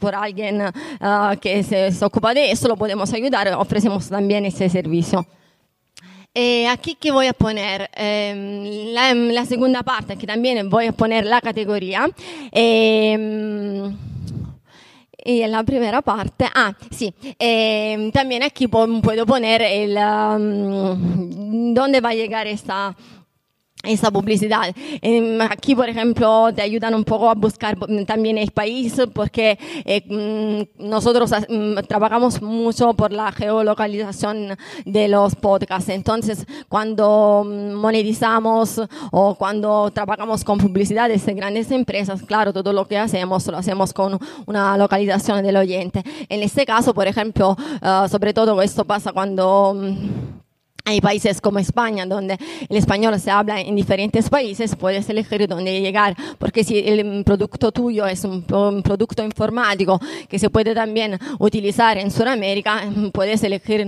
por 0.00 0.14
alguien 0.14 0.60
uh, 0.60 1.36
que 1.40 1.62
se 1.62 2.04
ocupa 2.04 2.34
de 2.34 2.50
eso, 2.50 2.66
lo 2.68 2.76
podemos 2.76 3.12
ayudar, 3.12 3.48
ofrecemos 3.54 4.08
también 4.08 4.44
ese 4.44 4.68
servicio. 4.68 5.26
Eh, 6.38 6.68
aquí 6.68 6.96
que 6.96 7.10
voy 7.10 7.28
a 7.28 7.32
poner 7.32 7.88
eh, 7.94 8.90
la, 8.92 9.14
la, 9.14 9.46
segunda 9.46 9.82
parte, 9.82 10.18
que 10.18 10.26
también 10.26 10.68
voy 10.68 10.84
a 10.84 10.92
poner 10.92 11.24
la 11.24 11.40
categoría. 11.40 12.10
Eh, 12.52 13.90
y 15.24 15.42
en 15.42 15.50
la 15.50 15.64
primera 15.64 16.02
parte, 16.02 16.46
ah, 16.54 16.72
sí, 16.90 17.12
eh, 17.38 18.10
también 18.12 18.42
aquí 18.42 18.68
puedo 18.68 19.26
poner 19.26 19.62
el, 19.62 19.96
um, 19.96 21.74
dónde 21.74 22.00
va 22.00 22.10
a 22.10 22.14
llegar 22.14 22.46
esta, 22.46 22.94
esa 23.86 24.10
publicidad. 24.10 24.74
Em, 25.00 25.40
aquí, 25.40 25.74
por 25.74 25.88
ejemplo, 25.88 26.52
te 26.54 26.62
ayudan 26.62 26.94
un 26.94 27.04
poco 27.04 27.30
a 27.30 27.34
buscar 27.34 27.76
también 28.06 28.38
el 28.38 28.50
país 28.50 28.94
porque 29.12 29.58
eh, 29.84 30.02
mm, 30.08 30.88
nosotros 30.88 31.30
mm, 31.48 31.78
trabajamos 31.88 32.40
mucho 32.42 32.94
por 32.94 33.12
la 33.12 33.32
geolocalización 33.32 34.56
de 34.84 35.08
los 35.08 35.34
podcasts. 35.34 35.88
Entonces, 35.90 36.46
cuando 36.68 37.44
mm, 37.46 37.72
monetizamos 37.74 38.80
o 39.10 39.34
cuando 39.34 39.90
trabajamos 39.90 40.44
con 40.44 40.58
publicidades 40.58 41.24
de 41.26 41.34
grandes 41.34 41.70
empresas, 41.70 42.22
claro, 42.22 42.52
todo 42.52 42.72
lo 42.72 42.86
que 42.86 42.98
hacemos 42.98 43.46
lo 43.46 43.58
hacemos 43.58 43.92
con 43.92 44.18
una 44.46 44.76
localización 44.76 45.42
del 45.44 45.56
oyente. 45.56 46.02
En 46.28 46.42
este 46.42 46.66
caso, 46.66 46.94
por 46.94 47.06
ejemplo, 47.06 47.56
uh, 47.82 48.08
sobre 48.08 48.32
todo 48.32 48.60
esto 48.62 48.84
pasa 48.84 49.12
cuando 49.12 49.76
hay 50.86 51.00
países 51.00 51.40
como 51.40 51.58
España, 51.58 52.06
donde 52.06 52.38
el 52.68 52.76
español 52.76 53.18
se 53.18 53.30
habla 53.30 53.60
en 53.60 53.74
diferentes 53.74 54.30
países, 54.30 54.76
puedes 54.76 55.08
elegir 55.10 55.48
dónde 55.48 55.80
llegar, 55.80 56.16
porque 56.38 56.62
si 56.62 56.78
el 56.78 57.24
producto 57.24 57.72
tuyo 57.72 58.06
es 58.06 58.24
un, 58.24 58.44
producto 58.44 59.24
informático 59.24 60.00
que 60.28 60.38
se 60.38 60.48
puede 60.48 60.74
también 60.74 61.18
utilizar 61.40 61.98
en 61.98 62.12
Sudamérica, 62.12 62.84
puedes 63.12 63.42
elegir 63.42 63.84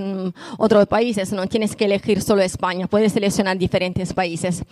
otros 0.59 0.87
países, 0.87 1.33
no 1.33 1.47
tienes 1.47 1.77
que 1.77 1.85
elegir 1.85 2.21
solo 2.21 2.43
España, 2.43 2.89
puedes 2.89 3.13
seleccionar 3.13 3.57
diferentes 3.57 4.13
países. 4.13 4.65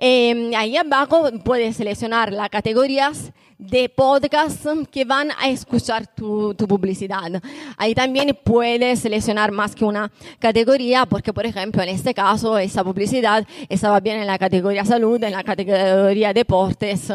Eh, 0.00 0.50
ahí 0.56 0.76
abajo 0.76 1.30
puedes 1.44 1.76
seleccionar 1.76 2.32
las 2.32 2.48
categorías 2.48 3.32
de 3.58 3.88
podcast 3.88 4.66
que 4.90 5.04
van 5.04 5.30
a 5.38 5.48
escuchar 5.48 6.06
tu, 6.06 6.54
tu 6.54 6.66
publicidad. 6.68 7.42
Ahí 7.76 7.94
también 7.94 8.38
puedes 8.44 9.00
seleccionar 9.00 9.50
más 9.50 9.74
que 9.74 9.84
una 9.84 10.10
categoría, 10.38 11.06
porque 11.06 11.32
por 11.32 11.44
ejemplo, 11.44 11.82
en 11.82 11.88
este 11.88 12.14
caso, 12.14 12.56
esa 12.56 12.84
publicidad 12.84 13.46
estaba 13.68 14.00
bien 14.00 14.20
en 14.20 14.26
la 14.26 14.38
categoría 14.38 14.84
salud, 14.84 15.22
en 15.22 15.32
la 15.32 15.42
categoría 15.42 16.32
deportes. 16.32 17.10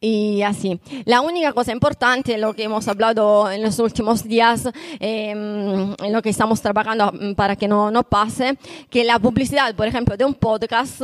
Y 0.00 0.42
así. 0.42 0.80
La 1.04 1.20
única 1.20 1.52
cosa 1.52 1.72
importante, 1.72 2.36
lo 2.38 2.54
que 2.54 2.64
hemos 2.64 2.88
hablado 2.88 3.50
en 3.50 3.62
los 3.62 3.78
últimos 3.78 4.24
días, 4.24 4.66
em, 4.98 5.94
en 6.02 6.12
lo 6.12 6.22
que 6.22 6.30
estamos 6.30 6.60
trabajando 6.60 7.12
mm, 7.12 7.34
para 7.34 7.54
que 7.54 7.68
no, 7.68 7.90
no 7.90 8.02
pase, 8.02 8.56
que 8.90 9.04
la 9.04 9.18
publicidad, 9.18 9.74
por 9.74 9.86
ejemplo, 9.86 10.16
de 10.16 10.24
un 10.24 10.34
podcast, 10.34 11.02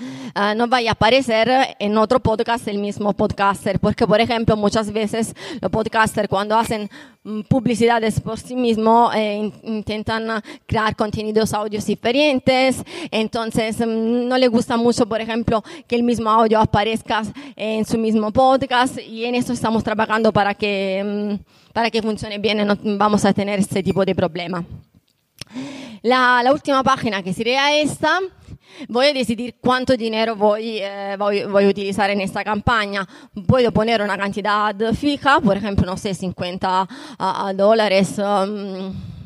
uh, 0.00 0.54
no 0.56 0.68
vaya 0.68 0.90
a 0.90 0.92
aparecer 0.92 1.76
en 1.78 1.96
otro 1.96 2.20
podcast 2.20 2.66
el 2.68 2.78
mismo 2.78 3.12
podcaster, 3.12 3.78
porque 3.80 4.06
por 4.06 4.20
ejemplo 4.20 4.56
muchas 4.56 4.92
veces 4.92 5.34
los 5.60 5.70
podcasters 5.70 6.28
cuando 6.28 6.56
hacen 6.56 6.88
mm, 7.24 7.42
publicidades 7.42 8.20
por 8.20 8.38
sí 8.38 8.54
mismos 8.54 9.14
eh, 9.14 9.52
intentan 9.62 10.42
crear 10.66 10.94
contenidos 10.96 11.52
audios 11.52 11.86
diferentes, 11.86 12.82
entonces 13.10 13.78
mm, 13.78 14.28
no 14.28 14.38
le 14.38 14.48
gusta 14.48 14.76
mucho 14.76 15.06
por 15.06 15.20
ejemplo 15.20 15.62
que 15.86 15.96
el 15.96 16.02
mismo 16.02 16.30
audio 16.30 16.60
aparezca 16.60 17.22
en 17.56 17.84
su 17.84 17.98
mismo 17.98 18.32
podcast 18.32 18.98
y 18.98 19.24
en 19.24 19.34
eso 19.34 19.52
estamos 19.52 19.84
trabajando 19.84 20.32
para 20.32 20.54
que, 20.54 21.02
mm, 21.04 21.72
para 21.72 21.90
que 21.90 22.02
funcione 22.02 22.38
bien 22.38 22.60
y 22.60 22.64
no 22.64 22.76
vamos 22.82 23.24
a 23.24 23.32
tener 23.32 23.58
este 23.58 23.82
tipo 23.82 24.04
de 24.04 24.14
problema. 24.14 24.64
La, 26.02 26.42
la 26.42 26.52
última 26.52 26.82
página 26.82 27.22
que 27.22 27.32
sería 27.32 27.76
esta 27.76 28.20
voy 28.88 29.06
a 29.06 29.12
decidir 29.12 29.56
cuánto 29.60 29.96
dinero 29.96 30.36
voy, 30.36 30.78
eh, 30.80 31.16
voy, 31.18 31.44
voy, 31.44 31.64
a 31.64 31.68
utilizar 31.68 32.10
en 32.10 32.20
esta 32.20 32.44
campaña. 32.44 33.06
Puedo 33.46 33.72
poner 33.72 34.02
una 34.02 34.16
cantidad 34.16 34.74
fija, 34.94 35.40
por 35.40 35.56
ejemplo, 35.56 35.86
no 35.86 35.96
sé, 35.96 36.14
50 36.14 36.88
uh, 37.18 37.54
dólares. 37.54 38.18
Um, 38.18 39.17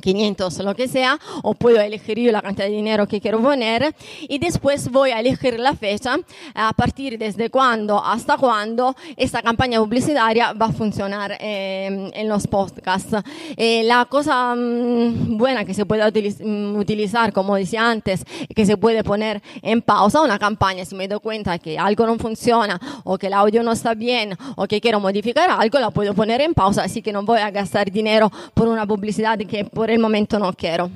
500 0.00 0.58
lo 0.58 0.74
que 0.74 0.88
sea, 0.88 1.18
o 1.42 1.54
puedo 1.54 1.80
elegir 1.80 2.18
yo 2.18 2.32
la 2.32 2.42
cantidad 2.42 2.66
de 2.66 2.72
dinero 2.72 3.06
que 3.06 3.20
quiero 3.20 3.40
poner 3.40 3.94
y 4.22 4.38
después 4.38 4.90
voy 4.90 5.10
a 5.10 5.20
elegir 5.20 5.58
la 5.58 5.74
fecha 5.74 6.16
a 6.54 6.72
partir 6.72 7.18
desde 7.18 7.50
cuándo 7.50 8.02
hasta 8.04 8.36
cuándo 8.36 8.94
esta 9.16 9.42
campaña 9.42 9.78
publicitaria 9.80 10.52
va 10.52 10.66
a 10.66 10.72
funcionar 10.72 11.36
eh, 11.40 12.10
en 12.14 12.28
los 12.28 12.46
podcasts. 12.46 13.16
Eh, 13.56 13.82
la 13.84 14.04
cosa 14.06 14.54
mmm, 14.54 15.36
buena 15.36 15.64
que 15.64 15.74
se 15.74 15.86
puede 15.86 16.02
mm, 16.44 16.76
utilizar, 16.76 17.32
como 17.32 17.56
decía 17.56 17.90
antes, 17.90 18.24
que 18.54 18.66
se 18.66 18.76
puede 18.76 19.04
poner 19.04 19.42
en 19.62 19.82
pausa 19.82 20.22
una 20.22 20.38
campaña 20.38 20.84
si 20.84 20.94
me 20.94 21.08
doy 21.08 21.20
cuenta 21.20 21.58
que 21.58 21.78
algo 21.78 22.06
no 22.06 22.16
funciona 22.18 22.80
o 23.04 23.18
que 23.18 23.26
el 23.26 23.34
audio 23.34 23.62
no 23.62 23.72
está 23.72 23.94
bien 23.94 24.36
o 24.56 24.66
que 24.66 24.80
quiero 24.80 25.00
modificar 25.00 25.50
algo, 25.50 25.78
la 25.78 25.90
puedo 25.90 26.14
poner 26.14 26.40
en 26.40 26.54
pausa, 26.54 26.84
así 26.84 27.02
que 27.02 27.12
no 27.12 27.22
voy 27.22 27.40
a 27.40 27.50
gastar 27.50 27.90
dinero 27.90 28.30
por 28.54 28.68
una 28.68 28.86
publicidad 28.86 29.38
que 29.38 29.64
por 29.84 29.90
el 29.90 29.98
momento 29.98 30.38
no 30.38 30.50
quiero. 30.54 30.90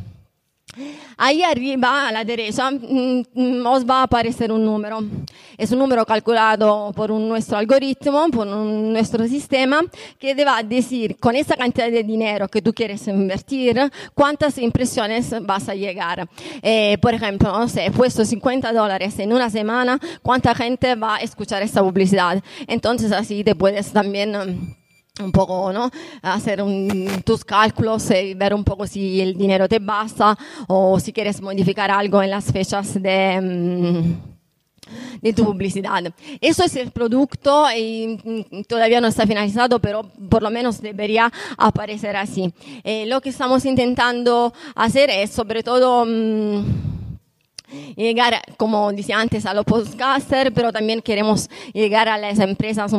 Ahí 1.19 1.43
arriba 1.43 2.09
a 2.09 2.11
la 2.11 2.25
derecha 2.25 2.71
mm, 2.71 3.23
mm, 3.35 3.67
os 3.67 3.85
va 3.85 4.01
a 4.01 4.03
aparecer 4.05 4.51
un 4.51 4.65
número. 4.65 5.05
Es 5.59 5.71
un 5.73 5.79
número 5.79 6.07
calculado 6.07 6.91
por 6.97 7.11
un, 7.11 7.29
nuestro 7.29 7.59
algoritmo, 7.59 8.31
por 8.31 8.47
un, 8.47 8.95
nuestro 8.95 9.27
sistema, 9.27 9.83
que 10.19 10.35
te 10.35 10.43
va 10.43 10.57
a 10.57 10.63
decir 10.63 11.19
con 11.19 11.37
esa 11.37 11.55
cantidad 11.55 11.91
de 11.91 12.03
dinero 12.03 12.49
que 12.49 12.63
tú 12.63 12.73
quieres 12.73 13.07
invertir, 13.09 13.79
cuántas 14.15 14.57
impresiones 14.57 15.35
vas 15.43 15.69
a 15.69 15.75
llegar. 15.75 16.27
Eh, 16.63 16.97
por 17.03 17.13
ejemplo, 17.13 17.53
no 17.53 17.69
sé, 17.69 17.91
puesto 17.91 18.25
50 18.25 18.73
dólares 18.73 19.19
en 19.19 19.35
una 19.35 19.51
semana, 19.51 20.01
¿cuánta 20.23 20.55
gente 20.55 20.95
va 20.95 21.17
a 21.17 21.19
escuchar 21.19 21.63
esta 21.63 21.83
publicidad? 21.83 22.43
Entonces 22.67 23.13
así 23.13 23.45
te 23.45 23.55
puedes 23.55 23.93
también 23.93 24.78
un 25.21 25.33
poco, 25.33 25.73
¿no? 25.73 25.91
Hacer 26.23 26.63
un, 26.63 27.23
tus 27.25 27.45
cálculos 27.45 28.11
y 28.11 28.35
ver 28.35 28.55
un 28.55 28.65
poco 28.65 28.87
si 28.87 29.21
el 29.21 29.37
dinero 29.37 29.69
te 29.69 29.79
basta 29.79 30.37
o 30.67 30.99
si 31.01 31.13
quieres 31.13 31.41
modificar 31.41 31.91
algo 31.91 32.23
en 32.23 32.31
las 32.31 32.53
fechas 32.53 33.01
de, 33.01 33.41
mm, 33.41 34.39
de 35.21 35.33
tu 35.33 35.45
publicidad. 35.45 36.13
Eso 36.41 36.65
es 36.65 36.77
el 36.77 36.91
producto 36.91 37.67
y 37.77 38.19
mm, 38.23 38.63
todavía 38.63 39.01
no 39.01 39.09
está 39.09 39.27
finalizado, 39.27 39.79
pero 39.81 40.05
por 40.29 40.43
lo 40.43 40.51
menos 40.51 40.81
debería 40.81 41.33
aparecer 41.57 42.17
así. 42.17 42.53
Eh, 42.85 43.07
lo 43.07 43.21
que 43.21 43.31
estamos 43.31 43.65
intentando 43.65 44.53
hacer 44.75 45.11
es 45.11 45.31
sobre 45.31 45.63
todo... 45.63 46.05
Mmm, 46.07 46.98
llegar, 47.97 48.41
como 48.57 48.93
decía 48.93 49.19
antes, 49.19 49.47
a 49.47 49.55
los 49.55 49.65
podcasters, 49.65 50.51
pero 50.55 50.73
también 50.73 51.01
queremos 51.03 51.49
llegar 51.73 52.09
a 52.09 52.19
las 52.19 52.39
empresas 52.39 52.93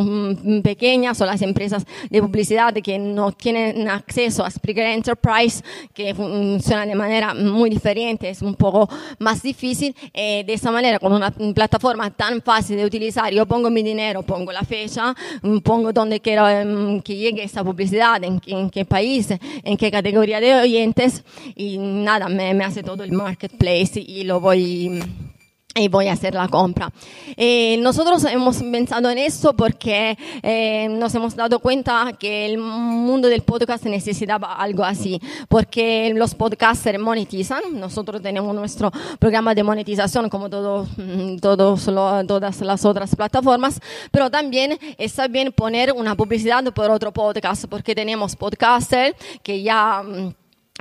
pequeñas 0.64 1.20
o 1.22 1.26
las 1.26 1.42
empresas 1.42 1.86
de 2.10 2.22
publicidad 2.22 2.74
que 2.74 3.00
no 3.00 3.32
tienen 3.32 3.88
acceso 3.90 4.44
a 4.44 4.52
Spreaker 4.52 4.86
Enterprise, 4.88 5.64
que 5.94 6.14
funciona 6.14 6.86
de 6.86 6.96
manera 6.96 7.34
muy 7.34 7.70
diferente, 7.70 8.30
es 8.30 8.42
un 8.42 8.56
poco 8.56 8.90
más 9.20 9.42
difícil. 9.42 9.96
Eh, 10.14 10.44
de 10.46 10.54
esa 10.54 10.72
manera, 10.72 11.00
con 11.00 11.14
una 11.14 11.32
plataforma 11.32 12.12
tan 12.12 12.42
fácil 12.42 12.78
de 12.78 12.86
utilizar, 12.86 13.34
yo 13.34 13.46
pongo 13.46 13.70
mi 13.70 13.84
dinero, 13.84 14.24
pongo 14.24 14.52
la 14.52 14.64
fecha, 14.64 15.16
pongo 15.64 15.92
dónde 15.94 16.20
quiero 16.20 16.46
um, 16.46 17.02
que 17.02 17.16
llegue 17.16 17.44
esa 17.44 17.64
publicidad, 17.64 18.24
en, 18.24 18.42
en, 18.46 18.70
qué 18.70 18.86
país, 18.86 19.30
en 19.64 19.78
qué 19.78 19.92
categoría 19.92 20.40
de 20.40 20.54
oyentes, 20.56 21.24
y 21.56 21.78
nada, 21.78 22.30
me, 22.30 22.54
me 22.54 22.64
hace 22.64 22.84
todo 22.84 23.04
el 23.04 23.12
marketplace 23.12 24.00
y 24.00 24.24
lo 24.24 24.40
voy 24.40 24.59
y 24.60 25.88
voy 25.88 26.08
a 26.08 26.14
hacer 26.14 26.34
la 26.34 26.48
compra. 26.48 26.92
Eh, 27.38 27.78
nosotros 27.78 28.24
hemos 28.26 28.62
pensado 28.62 29.10
en 29.10 29.18
eso 29.18 29.54
porque 29.54 30.18
eh, 30.44 30.90
nos 30.90 31.14
hemos 31.16 31.36
dado 31.36 31.60
cuenta 31.60 32.12
que 32.20 32.46
el 32.46 32.58
mundo 32.58 33.28
del 33.30 33.42
podcast 33.42 33.86
necesitaba 33.86 34.56
algo 34.56 34.84
así, 34.84 35.22
porque 35.48 36.12
los 36.16 36.36
podcasters 36.36 37.00
monetizan, 37.00 37.62
nosotros 37.74 38.22
tenemos 38.22 38.54
nuestro 38.54 38.92
programa 39.20 39.56
de 39.56 39.64
monetización 39.64 40.30
como 40.30 40.50
todo, 40.50 40.88
mm, 40.98 41.38
todos 41.38 41.88
lo, 41.88 42.26
todas 42.26 42.60
las 42.62 42.84
otras 42.84 43.16
plataformas, 43.16 43.80
pero 44.12 44.30
también 44.30 44.78
está 44.98 45.28
bien 45.28 45.52
poner 45.52 45.94
una 45.94 46.16
publicidad 46.16 46.64
por 46.74 46.90
otro 46.90 47.14
podcast, 47.14 47.66
porque 47.66 47.96
tenemos 47.96 48.36
podcasters 48.36 49.16
que 49.44 49.62
ya 49.62 50.04
mm, 50.04 50.34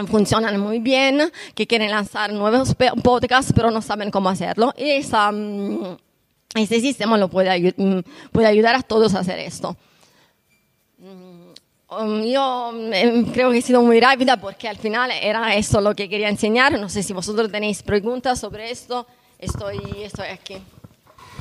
funcionan 0.06 0.60
muy 0.60 0.78
bien, 0.78 1.32
que 1.54 1.66
quieren 1.66 1.90
lanzar 1.90 2.32
nuevos 2.32 2.74
podcasts, 3.02 3.52
pero 3.54 3.70
no 3.70 3.82
saben 3.82 4.10
cómo 4.10 4.28
hacerlo. 4.28 4.72
Y 4.76 4.90
esa, 4.90 5.32
mm, 5.32 5.96
ese 6.54 6.80
sistema 6.80 7.18
lo 7.18 7.28
puede, 7.28 7.74
mm, 7.76 8.00
puede 8.30 8.46
ayudar 8.46 8.74
a 8.74 8.82
todos 8.82 9.14
a 9.14 9.20
hacer 9.20 9.38
esto. 9.40 9.76
Mm, 10.98 11.94
um, 11.96 12.22
yo 12.22 12.72
em, 12.92 13.24
creo 13.26 13.50
que 13.50 13.58
he 13.58 13.62
sido 13.62 13.82
muy 13.82 14.00
rápida 14.00 14.36
porque 14.36 14.68
al 14.68 14.76
final 14.76 15.10
era 15.10 15.54
eso 15.54 15.80
lo 15.80 15.94
que 15.94 16.08
quería 16.08 16.28
enseñar. 16.28 16.78
No 16.78 16.88
sé 16.88 17.02
si 17.02 17.12
vosotros 17.12 17.50
tenéis 17.50 17.82
preguntas 17.82 18.38
sobre 18.38 18.70
esto. 18.70 19.06
Estoy, 19.38 19.80
estoy 20.02 20.28
aquí. 20.28 20.56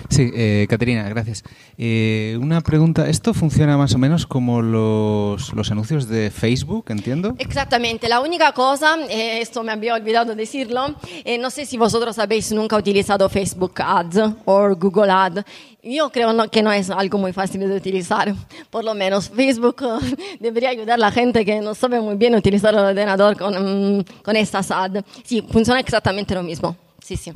Sí, 0.09 0.31
eh, 0.33 0.67
Caterina, 0.69 1.07
gracias. 1.09 1.43
Eh, 1.77 2.37
una 2.41 2.61
pregunta, 2.61 3.09
¿esto 3.09 3.33
funciona 3.33 3.77
más 3.77 3.93
o 3.93 3.97
menos 3.97 4.25
como 4.25 4.61
los, 4.61 5.51
anuncios 5.69 6.07
de 6.07 6.31
Facebook, 6.31 6.85
entiendo? 6.87 7.35
Exactamente, 7.37 8.07
la 8.07 8.21
única 8.21 8.53
cosa, 8.53 8.95
eh, 9.09 9.41
esto 9.41 9.63
me 9.63 9.71
había 9.73 9.95
olvidado 9.95 10.33
decirlo, 10.33 10.95
eh, 11.25 11.37
no 11.37 11.49
sé 11.49 11.65
si 11.65 11.77
vosotros 11.77 12.17
habéis 12.19 12.51
nunca 12.51 12.77
utilizado 12.77 13.27
Facebook 13.27 13.73
Ads 13.77 14.19
o 14.45 14.75
Google 14.75 15.11
Ads. 15.11 15.43
Yo 15.83 16.09
creo 16.09 16.49
que 16.49 16.63
no 16.63 16.71
es 16.71 16.89
algo 16.89 17.17
muy 17.17 17.33
fácil 17.33 17.67
de 17.67 17.75
utilizar, 17.75 18.33
por 18.69 18.83
lo 18.83 18.93
menos 18.93 19.29
Facebook 19.29 19.83
debería 20.39 20.69
ayudar 20.69 20.95
a 20.95 20.97
la 20.97 21.11
gente 21.11 21.43
que 21.43 21.59
no 21.59 21.75
sabe 21.75 21.99
muy 21.99 22.15
bien 22.15 22.33
utilizar 22.33 22.73
el 22.73 22.79
ordenador 22.79 23.37
con, 23.37 23.99
mm, 23.99 24.03
con 24.23 24.35
estas 24.37 24.71
ads. 24.71 25.03
Sí, 25.23 25.45
funciona 25.51 25.79
exactamente 25.79 26.33
lo 26.33 26.43
mismo, 26.43 26.77
sí, 27.03 27.17
sí. 27.17 27.33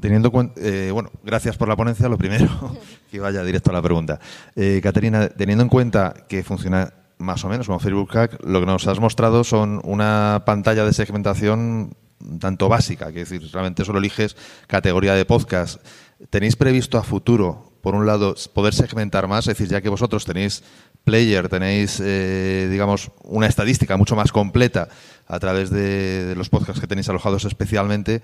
Teniendo 0.00 0.32
eh, 0.56 0.90
bueno, 0.92 1.10
gracias 1.22 1.56
por 1.56 1.68
la 1.68 1.76
ponencia, 1.76 2.08
lo 2.08 2.18
primero, 2.18 2.48
que 3.10 3.20
vaya 3.20 3.44
directo 3.44 3.70
a 3.70 3.74
la 3.74 3.82
pregunta. 3.82 4.18
Eh, 4.56 4.80
Caterina, 4.82 5.28
teniendo 5.28 5.62
en 5.62 5.68
cuenta 5.68 6.14
que 6.28 6.42
funciona 6.42 6.92
más 7.18 7.44
o 7.44 7.48
menos 7.48 7.66
como 7.66 7.78
Facebook 7.78 8.10
Hack, 8.12 8.44
lo 8.44 8.60
que 8.60 8.66
nos 8.66 8.86
has 8.86 8.98
mostrado 8.98 9.44
son 9.44 9.80
una 9.84 10.42
pantalla 10.46 10.84
de 10.84 10.92
segmentación 10.92 11.94
tanto 12.38 12.68
básica, 12.68 13.12
que 13.12 13.22
es 13.22 13.30
decir, 13.30 13.50
realmente 13.52 13.84
solo 13.84 13.98
eliges 13.98 14.36
categoría 14.66 15.14
de 15.14 15.24
podcast. 15.24 15.84
¿Tenéis 16.28 16.56
previsto 16.56 16.98
a 16.98 17.02
futuro, 17.02 17.72
por 17.80 17.94
un 17.94 18.06
lado, 18.06 18.34
poder 18.52 18.74
segmentar 18.74 19.26
más? 19.26 19.46
Es 19.46 19.56
decir, 19.56 19.68
ya 19.68 19.80
que 19.80 19.88
vosotros 19.88 20.24
tenéis 20.24 20.62
player, 21.04 21.48
tenéis, 21.48 22.00
eh, 22.02 22.68
digamos, 22.70 23.10
una 23.24 23.46
estadística 23.46 23.96
mucho 23.96 24.16
más 24.16 24.32
completa 24.32 24.88
a 25.26 25.38
través 25.38 25.70
de, 25.70 26.26
de 26.26 26.34
los 26.34 26.50
podcasts 26.50 26.80
que 26.80 26.86
tenéis 26.86 27.08
alojados 27.08 27.44
especialmente, 27.44 28.22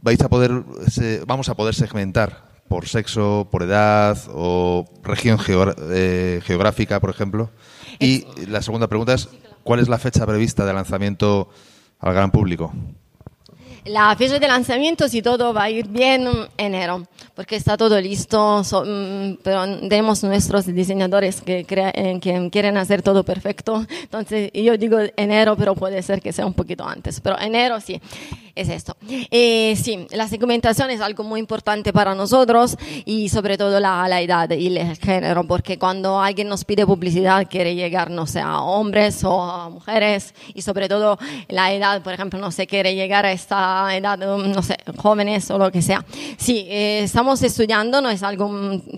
vais 0.00 0.20
a 0.22 0.28
poder, 0.28 0.64
vamos 1.26 1.48
a 1.48 1.54
poder 1.54 1.74
segmentar 1.74 2.48
por 2.68 2.86
sexo, 2.86 3.48
por 3.50 3.62
edad 3.62 4.18
o 4.28 4.84
región 5.02 5.38
eh, 5.90 6.40
geográfica, 6.44 7.00
por 7.00 7.10
ejemplo. 7.10 7.50
Y 7.98 8.26
la 8.46 8.62
segunda 8.62 8.86
pregunta 8.86 9.14
es, 9.14 9.28
¿cuál 9.64 9.80
es 9.80 9.88
la 9.88 9.98
fecha 9.98 10.26
prevista 10.26 10.64
de 10.64 10.74
lanzamiento 10.74 11.48
al 11.98 12.14
gran 12.14 12.30
público? 12.30 12.72
La 13.84 14.14
fecha 14.16 14.38
de 14.38 14.48
lanzamiento, 14.48 15.08
si 15.08 15.22
todo 15.22 15.54
va 15.54 15.64
a 15.64 15.70
ir 15.70 15.86
bien, 15.88 16.28
enero, 16.56 17.06
porque 17.34 17.56
está 17.56 17.76
todo 17.76 18.00
listo, 18.00 18.62
mm, 18.62 19.38
pero 19.42 19.78
tenemos 19.88 20.22
nuestros 20.24 20.66
diseñadores 20.66 21.42
eh, 21.46 21.64
que 21.64 22.48
quieren 22.50 22.76
hacer 22.76 23.02
todo 23.02 23.24
perfecto. 23.24 23.86
Entonces, 24.02 24.50
yo 24.52 24.76
digo 24.76 24.98
enero, 25.16 25.56
pero 25.56 25.74
puede 25.74 26.02
ser 26.02 26.20
que 26.20 26.32
sea 26.32 26.46
un 26.46 26.54
poquito 26.54 26.86
antes, 26.86 27.20
pero 27.20 27.38
enero 27.38 27.80
sí 27.80 28.00
es 28.54 28.68
esto. 28.68 28.96
Eh, 29.30 29.76
sí, 29.76 30.06
la 30.10 30.26
segmentación 30.26 30.90
es 30.90 31.00
algo 31.00 31.22
muy 31.22 31.38
importante 31.38 31.92
para 31.92 32.14
nosotros 32.14 32.76
y 33.04 33.28
sobre 33.28 33.56
todo 33.56 33.78
la, 33.78 34.08
la, 34.08 34.20
edad 34.20 34.50
y 34.50 34.76
el 34.76 34.96
género, 34.96 35.44
porque 35.44 35.78
cuando 35.78 36.20
alguien 36.20 36.48
nos 36.48 36.64
pide 36.64 36.84
publicidad 36.84 37.46
quiere 37.48 37.76
llegar, 37.76 38.10
no 38.10 38.26
sé, 38.26 38.40
a 38.40 38.60
hombres 38.60 39.22
o 39.22 39.40
a 39.42 39.70
mujeres 39.70 40.34
y 40.54 40.62
sobre 40.62 40.88
todo 40.88 41.18
la 41.48 41.72
edad, 41.72 42.02
por 42.02 42.12
ejemplo, 42.12 42.40
no 42.40 42.50
sé, 42.50 42.66
quiere 42.66 42.96
llegar 42.96 43.24
a 43.24 43.32
esta 43.32 43.67
edad, 43.92 44.18
no 44.18 44.62
sé, 44.62 44.76
jóvenes 44.96 45.50
o 45.50 45.58
lo 45.58 45.70
que 45.70 45.82
sea. 45.82 46.04
Sí, 46.36 46.66
eh, 46.68 47.02
estamos 47.04 47.42
estudiando, 47.42 48.00
no 48.00 48.10
es 48.10 48.22
algo 48.22 48.50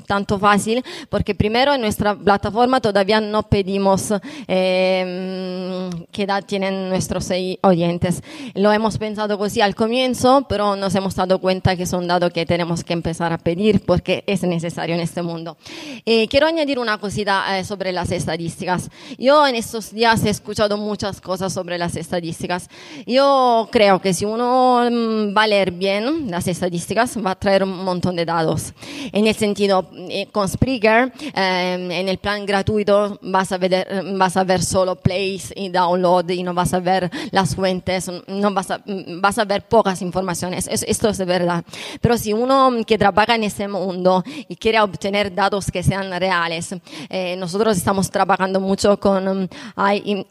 tanto 0.06 0.38
fácil, 0.38 0.85
porque 1.09 1.35
primero 1.35 1.74
en 1.74 1.80
nuestra 1.80 2.14
plataforma 2.14 2.80
todavía 2.80 3.20
no 3.20 3.42
pedimos 3.44 4.12
eh, 4.48 5.90
qué 6.12 6.22
edad 6.22 6.44
tienen 6.44 6.88
nuestros 6.88 7.28
oyentes. 7.62 8.22
Lo 8.54 8.72
hemos 8.72 8.98
pensado 8.98 9.38
sí 9.48 9.61
al 9.61 9.74
comienzo, 9.74 10.46
pero 10.48 10.76
nos 10.76 10.94
hemos 10.94 11.14
dado 11.14 11.38
cuenta 11.40 11.76
que 11.76 11.87
son 11.87 12.06
datos 12.06 12.33
que 12.33 12.46
tenemos 12.46 12.85
que 12.85 12.92
empezar 12.92 13.33
a 13.33 13.38
pedir 13.38 13.85
porque 13.85 14.22
es 14.26 14.42
necesario 14.42 14.94
en 14.94 15.00
este 15.00 15.22
mundo. 15.22 15.56
Eh, 16.04 16.28
quiero 16.28 16.46
añadir 16.46 16.78
una 16.78 16.98
cosita 16.98 17.59
eh, 17.59 17.64
sobre 17.64 17.92
las 17.92 18.11
estadísticas. 18.12 18.90
Yo 19.18 19.46
en 19.46 19.54
estos 19.54 19.92
días 19.92 20.24
he 20.24 20.30
escuchado 20.30 20.76
muchas 20.76 21.20
cosas 21.20 21.52
sobre 21.52 21.78
las 21.78 21.96
estadísticas. 21.96 22.68
Yo 23.06 23.68
creo 23.72 24.00
que 24.00 24.14
si 24.14 24.24
uno 24.24 24.59
mm, 24.90 25.36
va 25.36 25.42
a 25.42 25.46
leer 25.46 25.70
bien 25.70 26.30
las 26.30 26.46
estadísticas, 26.46 27.16
va 27.24 27.32
a 27.32 27.34
traer 27.34 27.62
un 27.62 27.84
montón 27.84 28.16
de 28.16 28.24
datos. 28.24 28.72
En 29.12 29.26
el 29.26 29.34
sentido, 29.34 29.90
eh, 30.08 30.26
con 30.32 30.48
Spreaker, 30.48 31.12
en 31.34 32.08
el 32.08 32.18
plan 32.18 32.46
gratuito, 32.46 33.18
vas 33.22 33.52
a, 33.52 33.58
ver, 33.58 33.86
vas 34.16 34.36
a 34.36 34.44
ver 34.44 34.62
solo 34.62 34.96
plays 34.96 35.52
y 35.56 35.68
download 35.68 36.28
y 36.30 36.42
no 36.42 36.54
vas 36.54 36.74
a 36.74 36.80
ver 36.80 37.10
las 37.30 37.54
fuentes, 37.54 38.10
no 38.26 38.52
vas 38.52 38.70
a, 38.70 38.78
mm, 38.78 39.20
vas 39.20 39.38
a 39.38 39.44
ver 39.44 39.62
pocas 39.62 40.02
informaciones. 40.02 40.68
esto 40.68 41.08
es 41.08 41.18
verdad. 41.26 41.64
Pero 42.00 42.16
si 42.16 42.32
uno 42.32 42.70
que 42.86 42.98
trabaja 42.98 43.34
en 43.34 43.44
ese 43.44 43.68
mundo 43.68 44.22
y 44.48 44.56
quiere 44.56 44.80
obtener 44.80 45.34
datos 45.34 45.70
que 45.70 45.82
sean 45.82 46.10
reales, 46.18 46.74
eh, 47.08 47.36
nosotros 47.36 47.76
estamos 47.76 48.10
trabajando 48.10 48.60
mucho 48.60 48.98
con 48.98 49.48
AIB, 49.76 50.26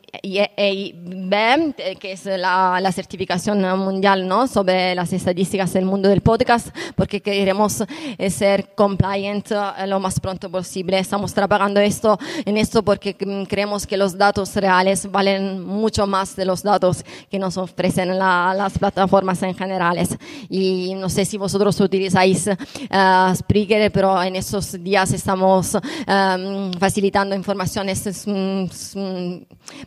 que 1.99 2.11
es 2.11 2.25
la, 2.25 2.91
certificación 2.91 3.61
mundial 3.77 4.18
¿no? 4.27 4.47
sobre 4.47 4.95
las 4.95 5.13
estadísticas 5.13 5.73
del 5.73 5.85
mundo 5.85 6.09
del 6.09 6.21
podcast, 6.21 6.69
porque 6.95 7.21
queremos 7.21 7.83
eh, 8.17 8.29
ser 8.29 8.73
compliant 8.75 9.51
eh, 9.51 9.87
lo 9.87 9.99
más 9.99 10.19
pronto 10.19 10.49
posible. 10.49 10.99
Estamos 10.99 11.33
trabajando 11.33 11.79
esto, 11.79 12.17
en 12.45 12.57
esto 12.57 12.83
porque 12.83 13.15
mm, 13.19 13.43
creemos 13.43 13.85
que 13.85 13.97
los 13.97 14.17
datos 14.17 14.55
reales 14.55 15.09
valen 15.11 15.65
mucho 15.65 16.07
más 16.07 16.35
de 16.35 16.45
los 16.45 16.63
datos 16.63 17.03
que 17.29 17.39
nos 17.39 17.57
ofrecen 17.57 18.17
la, 18.17 18.53
las 18.55 18.77
plataformas 18.77 19.41
en 19.43 19.55
generales. 19.55 20.17
Y 20.49 20.93
no 20.95 21.09
sé 21.09 21.25
si 21.25 21.37
vosotros 21.37 21.79
utilizáis 21.79 22.47
uh, 22.47 23.35
Spreaker, 23.35 23.91
pero 23.91 24.21
en 24.21 24.35
estos 24.35 24.81
días 24.83 25.11
estamos 25.11 25.75
um, 25.75 26.71
facilitando 26.73 27.35
informaciones 27.35 28.25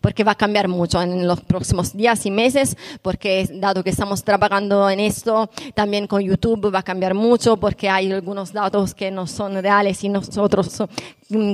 porque 0.01 0.25
va 0.25 0.33
a 0.33 0.37
cambiar 0.37 0.69
mucho 0.69 1.01
en 1.03 1.27
los 1.27 1.41
próximos 1.41 1.97
días 1.97 2.25
y 2.27 2.31
meses, 2.31 2.77
porque 3.03 3.49
dado 3.53 3.83
que 3.83 3.91
estamos 3.91 4.22
trabajando 4.25 4.89
en 4.91 5.01
esto, 5.01 5.51
también 5.75 6.07
con 6.07 6.23
YouTube 6.23 6.75
va 6.75 6.81
a 6.81 6.83
cambiar 6.83 7.15
mucho 7.15 7.57
porque 7.57 7.89
hay 7.89 8.13
algunos 8.13 8.53
datos 8.53 8.95
que 8.95 9.11
no 9.11 9.27
son 9.27 9.63
reales 9.63 10.03
y 10.05 10.09
nosotros 10.09 10.83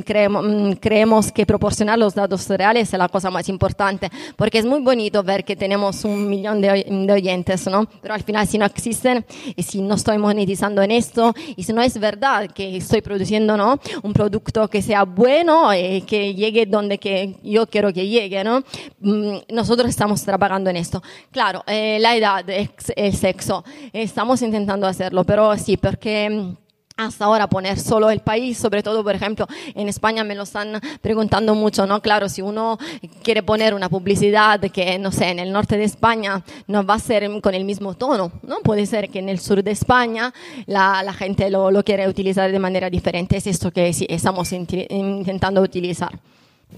creemos, 0.05 0.45
mm, 0.45 0.73
creemos 0.73 1.33
que 1.33 1.47
proporcionar 1.47 1.99
los 1.99 2.15
datos 2.15 2.49
reales 2.49 2.93
es 2.93 2.99
la 2.99 3.09
cosa 3.09 3.31
más 3.31 3.49
importante, 3.49 4.11
porque 4.37 4.59
es 4.59 4.67
muy 4.67 4.81
bonito 4.81 5.23
ver 5.23 5.45
que 5.45 5.57
tenemos 5.57 6.05
un 6.05 6.29
millón 6.29 6.61
de, 6.61 6.85
de 6.89 7.13
oyentes 7.13 7.59
¿no? 7.67 7.87
Pero 8.01 8.15
al 8.15 8.23
final 8.23 8.47
si 8.47 8.59
no 8.59 8.65
existen 8.65 9.25
y 9.57 9.63
si 9.63 9.81
no 9.81 9.95
estoy 9.95 10.19
monetizando 10.19 10.83
en 10.83 10.91
esto 10.91 11.35
y 11.57 11.63
si 11.63 11.73
no 11.73 11.83
es 11.83 11.99
verdad 11.99 12.51
que 12.51 12.77
estoy 12.77 13.01
produciendo, 13.01 13.57
¿no? 13.57 13.79
Un 14.03 14.13
producto 14.13 14.69
que 14.69 14.83
sea 14.83 15.05
bueno 15.05 15.75
y 15.75 16.03
que 16.03 16.35
llegue 16.35 16.67
donde 16.67 16.99
que 16.99 17.37
yo 17.43 17.67
quiero 17.67 17.93
que 17.93 18.07
llegue, 18.07 18.45
¿no? 18.45 18.63
Mm, 19.01 19.39
nosotros 19.53 19.89
estamos 19.89 20.23
trabajando 20.23 20.71
en 20.71 20.77
esto. 20.77 21.03
Claro, 21.31 21.63
eh, 21.67 21.99
la 22.01 22.17
edad, 22.17 22.45
el 22.49 23.17
sexo, 23.17 23.65
estamos 23.93 24.43
intentando 24.43 24.87
hacerlo, 24.87 25.25
pero 25.25 25.57
sí, 25.57 25.77
porque 25.77 26.31
mm, 26.31 26.68
hasta 26.99 27.25
ahora 27.27 27.47
poner 27.49 27.79
solo 27.79 28.11
el 28.11 28.19
país, 28.21 28.59
sobre 28.59 28.83
todo, 28.83 29.05
por 29.05 29.15
ejemplo, 29.15 29.47
en 29.75 29.89
España 29.89 30.25
me 30.25 30.35
lo 30.35 30.43
están 30.43 30.81
preguntando 31.01 31.55
mucho, 31.55 31.87
¿no? 31.87 32.03
Claro, 32.03 32.29
si 32.29 32.43
uno 32.43 32.77
quiere 33.23 33.45
poner 33.45 33.73
una 33.73 33.89
publicidad 33.89 34.61
que, 34.61 34.99
no 34.99 35.13
sé, 35.13 35.29
en 35.31 35.39
el 35.39 35.53
norte 35.53 35.77
de 35.77 35.85
España 35.85 36.43
no 36.67 36.85
va 36.85 36.95
a 36.95 36.99
ser 36.99 37.31
con 37.41 37.55
el 37.55 37.65
mismo 37.65 37.95
tono, 37.95 38.33
¿no? 38.43 38.57
Puede 38.65 38.85
ser 38.85 39.11
que 39.11 39.21
en 39.21 39.29
el 39.29 39.39
sur 39.39 39.63
de 39.63 39.71
España 39.71 40.35
la, 40.67 41.05
la 41.05 41.13
gente 41.13 41.49
lo, 41.51 41.71
lo 41.71 41.85
quiere 41.85 42.09
utilizar 42.09 42.51
de 42.51 42.59
manera 42.59 42.91
diferente. 42.91 43.37
Es 43.37 43.47
esto 43.47 43.71
que 43.71 43.93
sí, 43.93 44.05
estamos 44.11 44.53
intentando 44.53 45.63
utilizar. 45.63 46.19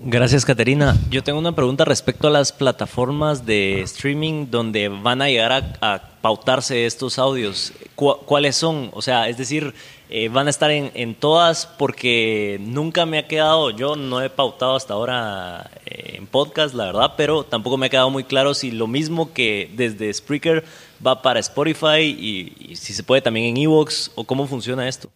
Gracias, 0.05 0.45
Caterina. 0.45 0.97
Yo 1.11 1.25
tengo 1.25 1.39
una 1.39 1.55
pregunta 1.55 1.85
respecto 1.85 2.29
a 2.29 2.31
las 2.31 2.53
plataformas 2.53 3.45
de 3.45 3.81
streaming 3.83 4.47
donde 4.49 4.89
van 4.89 5.21
a 5.21 5.29
llegar 5.29 5.51
a, 5.53 5.95
a 5.95 6.03
pautarse 6.21 6.87
estos 6.87 7.19
audios. 7.19 7.73
¿Cuáles 7.97 8.55
son? 8.55 8.91
O 8.93 9.03
sea, 9.03 9.29
es 9.29 9.37
decir, 9.37 9.75
eh, 10.13 10.29
van 10.29 10.49
a 10.49 10.51
estar 10.51 10.71
en, 10.73 10.91
en, 10.95 11.15
todas 11.15 11.67
porque 11.67 12.59
nunca 12.61 13.07
me 13.07 13.19
ha 13.19 13.29
quedado, 13.29 13.71
yo 13.71 13.95
no 13.95 14.21
he 14.21 14.29
pautado 14.29 14.75
hasta 14.75 14.95
ahora 14.95 15.71
eh, 15.87 16.17
en 16.17 16.27
podcast, 16.27 16.75
la 16.75 16.87
verdad, 16.87 17.15
pero 17.17 17.45
tampoco 17.45 17.77
me 17.77 17.87
ha 17.87 17.89
quedado 17.89 18.11
muy 18.11 18.25
claro 18.25 18.53
si 18.55 18.73
lo 18.73 18.89
mismo 18.89 19.33
que 19.33 19.71
desde 19.77 20.13
Spreaker 20.13 20.65
va 21.05 21.23
para 21.23 21.41
Spotify 21.41 22.01
y, 22.01 22.75
si 22.75 22.93
se 22.93 23.03
puede 23.03 23.23
también 23.23 23.47
en 23.47 23.63
Evox 23.63 24.11
o 24.17 24.25
cómo 24.25 24.47
funciona 24.47 24.89
esto. 24.89 25.11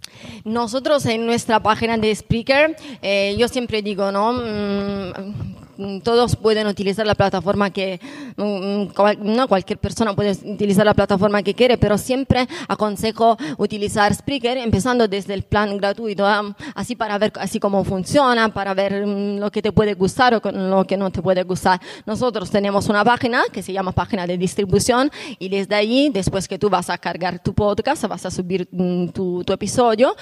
Nosotros 0.45 1.05
en 1.07 1.27
nuestra 1.27 1.61
página 1.61 1.99
de 1.99 2.15
Spreaker, 2.15 2.77
eh, 3.03 3.35
yo 3.39 3.49
siempre 3.49 3.83
digo, 3.83 4.13
¿no? 4.13 4.33
Mm, 4.33 5.64
todos 6.03 6.37
pueden 6.37 6.67
utilizar 6.67 7.07
la 7.07 7.15
plataforma 7.15 7.71
que, 7.71 8.01
mm, 8.37 8.43
mm, 8.43 9.35
no 9.35 9.49
cualquier 9.49 9.79
persona 9.79 10.15
puede 10.15 10.33
utilizar 10.33 10.85
la 10.85 10.95
plataforma 10.95 11.43
que 11.43 11.55
quiere, 11.55 11.79
pero 11.79 11.99
siempre 11.99 12.47
aconsejo 12.69 13.37
utilizar 13.59 14.15
Spreaker 14.15 14.59
empezando 14.59 15.09
desde 15.09 15.35
el 15.35 15.43
plan 15.43 15.77
gratuito, 15.77 16.27
así 16.75 16.97
para 16.97 17.19
ver 17.19 17.33
así 17.41 17.59
cómo 17.59 17.85
funciona, 17.85 18.53
para 18.53 18.75
ver 18.75 19.07
lo 19.07 19.51
que 19.51 19.63
te 19.63 19.73
puede 19.73 19.95
gustar 19.95 20.35
o 20.35 20.51
lo 20.53 20.85
que 20.87 20.97
no 20.97 21.11
te 21.11 21.23
puede 21.23 21.43
gustar. 21.43 21.81
Nosotros 22.07 22.51
tenemos 22.51 22.89
una 22.89 23.05
página 23.05 23.43
que 23.53 23.63
se 23.63 23.73
llama 23.73 23.93
página 23.93 24.27
de 24.27 24.39
distribución 24.39 25.11
y 25.39 25.49
desde 25.49 25.75
allí, 25.75 26.11
después 26.11 26.49
que 26.49 26.59
tú 26.59 26.71
vas 26.71 26.91
a 26.91 26.99
cargar 26.99 27.43
tu 27.43 27.55
podcast, 27.55 28.05
vas 28.07 28.27
a 28.27 28.31
subir 28.31 28.69
tu, 29.13 29.43
tu 29.45 29.53
episodio, 29.53 30.15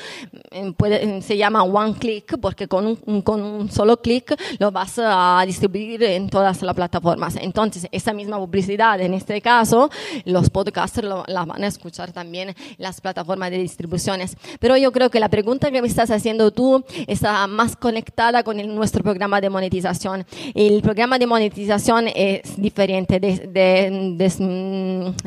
se 1.21 1.37
llama 1.37 1.63
One 1.63 1.95
Click 1.95 2.39
porque 2.41 2.69
con 2.69 2.99
un, 3.07 3.23
con 3.23 3.43
un 3.43 3.71
solo 3.71 4.01
clic 4.01 4.35
lo 4.59 4.71
vas 4.71 4.99
a 4.99 5.42
distribuir 5.47 6.03
en 6.03 6.29
todas 6.29 6.63
las 6.63 6.75
plataformas. 6.75 7.37
Entonces, 7.37 7.87
esa 7.93 8.13
misma 8.13 8.39
publicidad, 8.39 9.01
en 9.01 9.15
este 9.15 9.41
caso, 9.41 9.91
los 10.25 10.51
podcasters 10.51 11.09
la 11.27 11.45
van 11.45 11.65
a 11.65 11.67
escuchar 11.67 12.13
también 12.13 12.55
las 12.79 13.01
plataformas 13.01 13.51
de 13.51 13.59
distribuciones. 13.59 14.37
Pero 14.61 14.77
yo 14.77 14.93
creo 14.93 15.11
que 15.11 15.21
la 15.21 15.29
pregunta 15.29 15.71
que 15.71 15.83
me 15.83 15.89
estás 15.89 16.11
haciendo 16.11 16.51
tú 16.51 16.85
está 17.07 17.47
más 17.47 17.77
conectada 17.77 18.43
con 18.43 18.57
nuestro 18.75 19.03
programa 19.03 19.41
de 19.41 19.51
monetización. 19.51 20.27
El 20.55 20.83
programa 20.83 21.19
de 21.19 21.27
monetización 21.27 22.09
es 22.15 22.57
diferente 22.57 23.19
mm, 23.19 24.17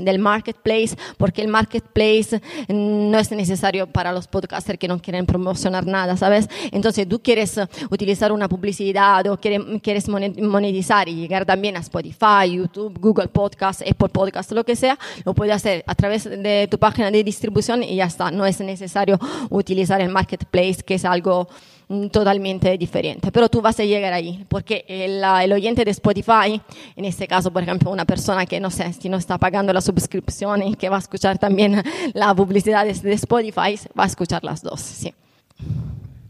del 0.04 0.19
marketplace, 0.19 0.95
porque 1.17 1.41
el 1.41 1.47
marketplace 1.47 2.41
no 2.67 3.17
es 3.17 3.32
necesario 3.32 3.88
para 3.88 4.12
los 4.12 4.28
podcasters 4.28 4.80
que 4.80 4.88
no 4.88 5.01
quieren 5.01 5.25
promocionar 5.25 5.86
nada, 5.86 6.17
¿sabes? 6.17 6.47
Entonces, 6.71 7.08
tú 7.08 7.21
quieres 7.21 7.60
utilizar 7.89 8.32
una 8.32 8.47
publicidad 8.47 9.25
o 9.28 9.38
quieres 9.38 10.05
monetizar 10.10 11.08
y 11.10 11.15
llegar 11.15 11.46
también 11.46 11.78
a 11.78 11.80
Spotify, 11.80 12.52
YouTube, 12.52 12.98
Google 13.00 13.28
Podcast, 13.28 13.82
Apple 13.82 14.10
Podcast, 14.10 14.52
lo 14.52 14.63
que 14.63 14.76
sea, 14.76 14.98
lo 15.24 15.34
puedes 15.34 15.56
hacer 15.56 15.84
a 15.88 15.96
través 15.96 16.24
de 16.24 16.68
tu 16.70 16.78
página 16.78 17.12
de 17.12 17.24
distribución 17.24 17.84
y 17.84 17.96
ya 17.96 18.06
está. 18.06 18.32
No 18.32 18.46
es 18.46 18.60
necesario 18.60 19.20
utilizar 19.50 20.02
el 20.02 20.10
marketplace, 20.10 20.78
que 20.86 20.96
es 20.96 21.06
algo 21.06 21.48
mm, 21.88 22.08
totalmente 22.08 22.78
diferente. 22.78 23.32
Pero 23.32 23.50
tú 23.50 23.62
vas 23.62 23.80
a 23.80 23.84
llegar 23.84 24.13
ahí, 24.13 24.46
porque 24.50 24.86
el, 24.88 25.24
el, 25.24 25.54
oyente 25.54 25.86
de 25.86 25.91
Spotify, 25.91 26.62
en 26.96 27.06
este 27.06 27.28
caso, 27.28 27.52
por 27.52 27.63
ejemplo, 27.63 27.91
una 27.91 28.06
persona 28.06 28.46
que 28.46 28.60
no 28.60 28.72
sé 28.72 28.94
si 28.94 29.10
no 29.10 29.18
está 29.18 29.38
pagando 29.38 29.74
la 29.74 29.82
suscripción 29.82 30.63
y 30.63 30.76
que 30.76 30.89
va 30.89 30.98
a 30.98 31.00
escuchar 31.00 31.38
también 31.38 31.84
la 32.13 32.34
publicidad 32.34 32.86
de 32.86 33.13
Spotify, 33.13 33.80
va 33.98 34.04
a 34.04 34.08
escuchar 34.08 34.44
las 34.44 34.62
dos. 34.62 34.82
Sí. 34.82 35.13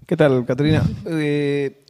¿Qué 0.06 0.16
tal, 0.16 0.46
Caterina? 0.46 0.84
Eh, 1.08 1.85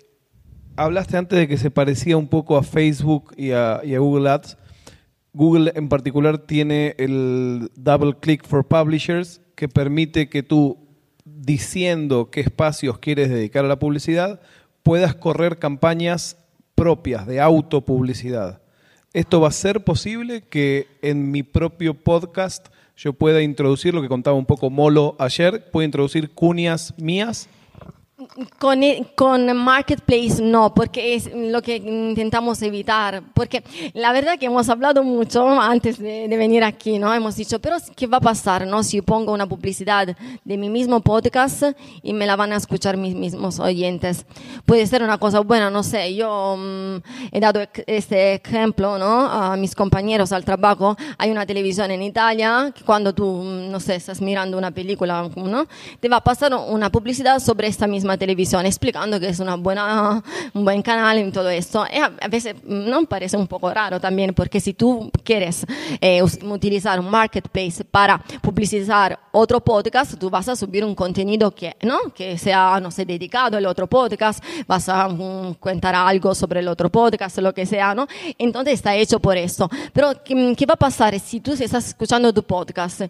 hablaste 0.75 1.17
antes 1.17 1.39
de 1.39 1.47
que 1.47 1.57
se 1.57 1.71
parecía 1.71 2.17
un 2.17 2.27
poco 2.27 2.57
a 2.57 2.63
Facebook 2.63 3.33
y 3.38 3.51
a, 3.51 3.81
Google 3.83 4.29
Ads. 4.29 4.57
Google 5.33 5.71
en 5.75 5.89
particular 5.89 6.38
tiene 6.38 6.95
el 6.97 7.69
Double 7.75 8.15
Click 8.19 8.45
for 8.45 8.65
Publishers 8.65 9.41
que 9.55 9.67
permite 9.67 10.29
que 10.29 10.43
tú, 10.43 10.77
diciendo 11.25 12.29
qué 12.29 12.41
espacios 12.41 12.99
quieres 12.99 13.29
dedicar 13.29 13.65
a 13.65 13.69
la 13.69 13.79
publicidad, 13.79 14.41
puedas 14.83 15.15
correr 15.15 15.57
campañas 15.57 16.38
propias 16.75 17.25
de 17.27 17.41
autopublicidad. 17.41 18.61
Esto 19.13 19.39
va 19.41 19.47
a 19.47 19.51
ser 19.51 19.83
posible 19.83 20.41
que 20.41 20.88
en 21.01 21.31
mi 21.31 21.43
propio 21.43 21.93
podcast 21.93 22.67
yo 22.97 23.13
pueda 23.13 23.41
introducir 23.41 23.93
lo 23.93 24.01
que 24.01 24.09
contaba 24.09 24.38
un 24.38 24.45
poco 24.45 24.69
Molo 24.69 25.15
ayer, 25.19 25.69
puedo 25.71 25.85
introducir 25.85 26.31
cuñas 26.31 26.93
mías 26.97 27.49
con, 28.60 28.82
con, 29.13 29.58
Marketplace 29.58 30.41
no, 30.41 30.73
porque 30.73 31.15
es 31.15 31.30
lo 31.34 31.62
que 31.62 31.75
intentamos 31.75 32.62
evitar. 32.62 33.21
Porque 33.34 33.62
la 33.93 34.13
verdad 34.13 34.39
que 34.39 34.45
hemos 34.45 34.69
hablado 34.69 35.04
mucho 35.04 35.45
antes 35.60 35.99
de, 35.99 36.30
de, 36.30 36.38
venir 36.38 36.63
aquí, 36.63 36.97
¿no? 36.97 37.13
Hemos 37.13 37.36
dicho, 37.36 37.60
pero 37.60 37.75
¿qué 37.93 38.08
va 38.08 38.17
a 38.17 38.21
pasar, 38.21 38.65
no? 38.65 38.84
Si 38.84 39.01
pongo 39.01 39.34
una 39.34 39.45
publicidad 39.47 40.15
de 40.45 40.58
mi 40.58 40.69
mismo 40.69 41.01
podcast 41.01 41.63
y 42.04 42.13
me 42.13 42.25
la 42.25 42.38
van 42.38 42.54
a 42.54 42.56
escuchar 42.56 42.95
mis 42.95 43.15
mismos 43.15 43.60
oyentes. 43.60 44.25
Puede 44.65 44.88
ser 44.88 45.04
una 45.04 45.17
cosa 45.17 45.41
buena, 45.41 45.69
no 45.69 45.84
sé. 45.84 46.15
Yo 46.15 46.54
um, 46.54 47.01
he 47.34 47.41
dado 47.41 47.62
este 47.86 48.36
ejemplo, 48.36 48.97
¿no? 48.97 49.30
A 49.30 49.58
mis 49.58 49.75
compañeros 49.75 50.32
al 50.32 50.45
trabajo. 50.45 50.95
Hay 51.17 51.32
una 51.32 51.45
televisión 51.45 51.91
en 51.91 52.01
Italia 52.01 52.71
que 52.73 52.86
cuando 52.86 53.13
tú, 53.13 53.43
no 53.43 53.82
sé, 53.82 53.95
estás 53.95 54.21
mirando 54.21 54.58
una 54.58 54.71
película, 54.71 55.30
¿no? 55.36 55.67
Te 55.99 56.08
va 56.08 56.17
a 56.17 56.23
pasar 56.23 56.54
una 56.54 56.89
publicidad 56.89 57.39
sobre 57.39 57.67
esta 57.67 57.88
misma 57.88 58.06
televisión 58.17 58.65
explicando 58.65 59.19
que 59.19 59.30
es 59.30 59.39
una 59.39 59.56
buena, 59.56 60.23
un 60.54 60.63
buen 60.63 60.82
canal 60.82 61.17
en 61.17 61.32
todo 61.32 61.49
esto. 61.49 61.86
Y 61.91 61.97
a 61.97 62.28
veces 62.30 62.56
no 62.65 63.06
parece 63.06 63.38
un 63.38 63.47
poco 63.47 63.73
raro 63.73 63.99
también, 63.99 64.34
porque 64.34 64.60
si 64.60 64.73
tú 64.73 65.12
quieres 65.23 65.65
eh, 66.01 66.21
utilizar 66.23 66.99
un 66.99 67.10
marketplace 67.10 67.84
para 67.84 68.17
publicitar 68.41 69.19
otro 69.32 69.60
podcast, 69.60 70.17
tú 70.17 70.30
vas 70.30 70.47
a 70.47 70.56
subir 70.56 70.84
un 70.86 70.95
contenido 70.95 71.51
que, 71.51 71.75
¿no? 71.82 71.97
que 72.13 72.38
sea, 72.38 72.80
no 72.82 72.91
sé, 72.91 73.06
dedicado 73.06 73.58
al 73.58 73.65
otro 73.65 73.88
podcast, 73.88 74.43
vas 74.67 74.88
a 74.89 75.08
um, 75.08 75.54
contar 75.56 75.95
algo 75.95 76.34
sobre 76.34 76.62
el 76.62 76.67
otro 76.67 76.89
podcast, 76.89 77.38
lo 77.39 77.54
que 77.54 77.65
sea, 77.65 77.93
¿no? 77.93 78.08
Entonces 78.38 78.75
está 78.75 78.95
hecho 78.95 79.19
por 79.19 79.38
esto. 79.38 79.69
Pero, 79.93 80.13
¿qué, 80.23 80.56
qué 80.58 80.65
va 80.65 80.75
a 80.75 80.78
pasar 80.78 81.19
si 81.19 81.39
tú 81.39 81.54
estás 81.54 81.89
escuchando 81.89 82.34
tu 82.34 82.43
podcast 82.43 83.01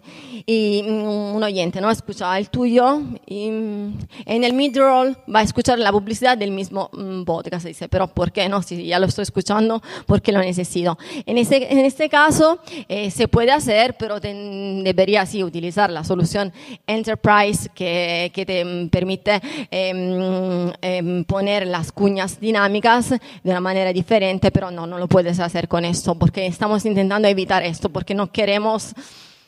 y 0.46 0.82
un 0.86 1.42
oyente, 1.42 1.80
¿no? 1.80 1.90
Escucha 1.90 2.36
el 2.38 2.50
tuyo 2.50 3.00
y 3.26 3.46
en 3.46 4.44
el 4.44 4.52
va 4.86 5.40
a 5.40 5.42
escuchar 5.42 5.78
la 5.78 5.92
publicidad 5.92 6.36
del 6.38 6.50
mismo 6.50 6.90
mm, 6.92 7.24
podcast. 7.24 7.66
Dice, 7.66 7.88
pero 7.88 8.08
¿por 8.08 8.32
qué 8.32 8.48
no? 8.48 8.62
Si 8.62 8.86
ya 8.86 8.98
lo 8.98 9.06
estoy 9.06 9.22
escuchando, 9.22 9.82
¿por 10.06 10.22
qué 10.22 10.32
lo 10.32 10.40
necesito? 10.40 10.98
En 11.24 11.38
este, 11.38 12.08
caso 12.08 12.58
eh, 12.88 13.10
se 13.10 13.28
puede 13.28 13.52
hacer, 13.52 13.96
pero 13.98 14.20
debería 14.20 15.26
sí 15.26 15.42
utilizar 15.42 15.90
la 15.90 16.04
solución 16.04 16.52
Enterprise 16.86 17.68
que, 17.74 18.30
te 18.34 18.88
permite 18.90 19.40
em, 19.70 20.70
em, 20.80 21.24
poner 21.24 21.66
las 21.66 21.90
cuñas 21.92 22.38
dinámicas 22.38 23.10
de 23.10 23.50
una 23.50 23.60
manera 23.60 23.92
diferente, 23.92 24.50
pero 24.50 24.70
no, 24.70 24.86
no 24.86 24.98
lo 24.98 25.08
puedes 25.08 25.40
hacer 25.40 25.68
con 25.68 25.84
esto, 25.84 26.14
porque 26.14 26.46
estamos 26.46 26.84
intentando 26.84 27.28
evitar 27.28 27.62
esto, 27.64 27.88
porque 27.88 28.14
no 28.14 28.30
queremos 28.30 28.94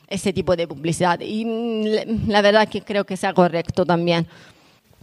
ese 0.09 0.33
tipo 0.33 0.55
de 0.55 0.67
publicidad. 0.67 1.19
Y 1.21 1.45
mm, 1.45 2.29
la 2.29 2.41
verdad 2.41 2.67
que 2.67 2.81
creo 2.81 3.05
que 3.05 3.15
sea 3.15 3.33
correcto 3.33 3.85
también. 3.85 4.27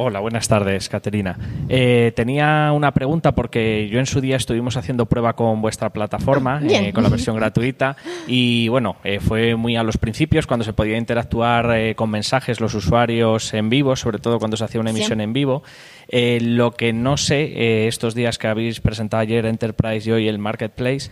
Hola, 0.00 0.20
buenas 0.20 0.46
tardes, 0.46 0.88
Caterina. 0.88 1.36
Eh, 1.68 2.12
tenía 2.14 2.70
una 2.72 2.92
pregunta 2.92 3.32
porque 3.32 3.88
yo 3.90 3.98
en 3.98 4.06
su 4.06 4.20
día 4.20 4.36
estuvimos 4.36 4.76
haciendo 4.76 5.06
prueba 5.06 5.32
con 5.32 5.60
vuestra 5.60 5.90
plataforma, 5.90 6.60
eh, 6.62 6.92
con 6.92 7.02
la 7.02 7.08
versión 7.08 7.34
gratuita, 7.34 7.96
y 8.28 8.68
bueno, 8.68 8.94
eh, 9.02 9.18
fue 9.18 9.56
muy 9.56 9.74
a 9.74 9.82
los 9.82 9.96
principios 9.96 10.46
cuando 10.46 10.62
se 10.62 10.72
podía 10.72 10.96
interactuar 10.96 11.96
con 11.96 12.10
mensajes 12.10 12.60
los 12.60 12.74
usuarios 12.74 13.52
en 13.54 13.70
vivo, 13.70 13.96
sobre 13.96 14.20
todo 14.20 14.38
cuando 14.38 14.56
se 14.56 14.62
hacía 14.66 14.80
una 14.80 14.90
emisión 14.90 15.20
en 15.20 15.32
vivo. 15.32 15.64
Lo 16.10 16.70
que 16.70 16.92
no 16.92 17.16
sé, 17.16 17.86
estos 17.88 18.14
días 18.14 18.38
que 18.38 18.46
habéis 18.46 18.80
presentado 18.80 19.20
ayer 19.20 19.44
Enterprise 19.44 20.08
y 20.08 20.12
hoy 20.12 20.28
el 20.28 20.38
Marketplace, 20.38 21.10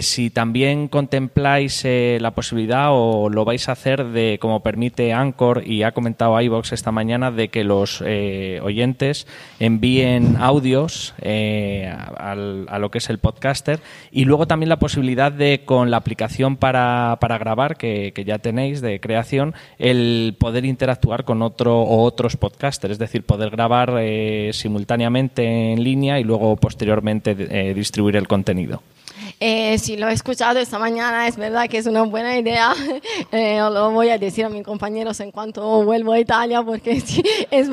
si 0.00 0.30
también 0.30 0.86
contempláis 0.86 1.84
la 1.84 2.30
posibilidad 2.30 2.90
o 2.90 3.28
lo 3.28 3.44
vais 3.44 3.68
a 3.68 3.72
hacer 3.72 4.04
de, 4.04 4.38
como 4.40 4.62
permite 4.62 5.12
Anchor 5.12 5.66
y 5.66 5.82
ha 5.82 5.92
comentado 5.92 6.40
iVox 6.40 6.72
esta 6.72 6.92
mañana, 6.92 7.32
de 7.32 7.48
que 7.48 7.64
los 7.64 8.02
oyentes 8.62 9.26
envíen 9.58 10.36
audios 10.38 11.14
a, 11.22 12.34
lo 12.78 12.90
que 12.90 12.98
es 12.98 13.10
el 13.10 13.18
podcaster 13.18 13.80
y 14.10 14.24
luego 14.24 14.46
también 14.46 14.68
la 14.68 14.78
posibilidad 14.78 15.32
de, 15.32 15.62
con 15.64 15.90
la 15.90 15.98
aplicación 15.98 16.56
para, 16.56 17.18
para 17.20 17.38
grabar 17.38 17.76
que, 17.76 18.12
ya 18.26 18.38
tenéis 18.38 18.80
de 18.80 19.00
creación, 19.00 19.54
el 19.78 20.36
poder 20.38 20.64
interactuar 20.64 21.24
con 21.24 21.42
otro 21.42 21.80
o 21.80 22.02
otros 22.02 22.36
podcasters, 22.36 22.92
es 22.92 22.98
decir, 22.98 23.24
poder 23.24 23.50
grabar 23.50 23.94
simultáneamente 24.52 25.72
en 25.72 25.82
línea 25.82 26.20
y 26.20 26.24
luego 26.24 26.56
posteriormente 26.56 27.36
eh, 27.38 27.74
distribuir 27.74 28.16
el 28.16 28.28
contenido. 28.28 28.82
Eh, 29.42 29.78
si 29.78 29.96
lo 29.96 30.06
he 30.08 30.12
escuchado 30.12 30.58
esta 30.58 30.78
mañana, 30.78 31.26
es 31.26 31.36
verdad 31.36 31.66
que 31.66 31.78
es 31.78 31.86
una 31.86 32.02
buena 32.02 32.36
idea. 32.38 32.74
Eh, 33.32 33.58
lo 33.58 33.90
voy 33.92 34.08
a 34.08 34.18
decir 34.18 34.44
a 34.44 34.48
mis 34.48 34.64
compañeros 34.64 35.20
en 35.20 35.30
cuanto 35.30 35.84
vuelvo 35.84 36.12
a 36.12 36.18
Italia, 36.18 36.62
porque 36.62 36.92
es, 37.50 37.68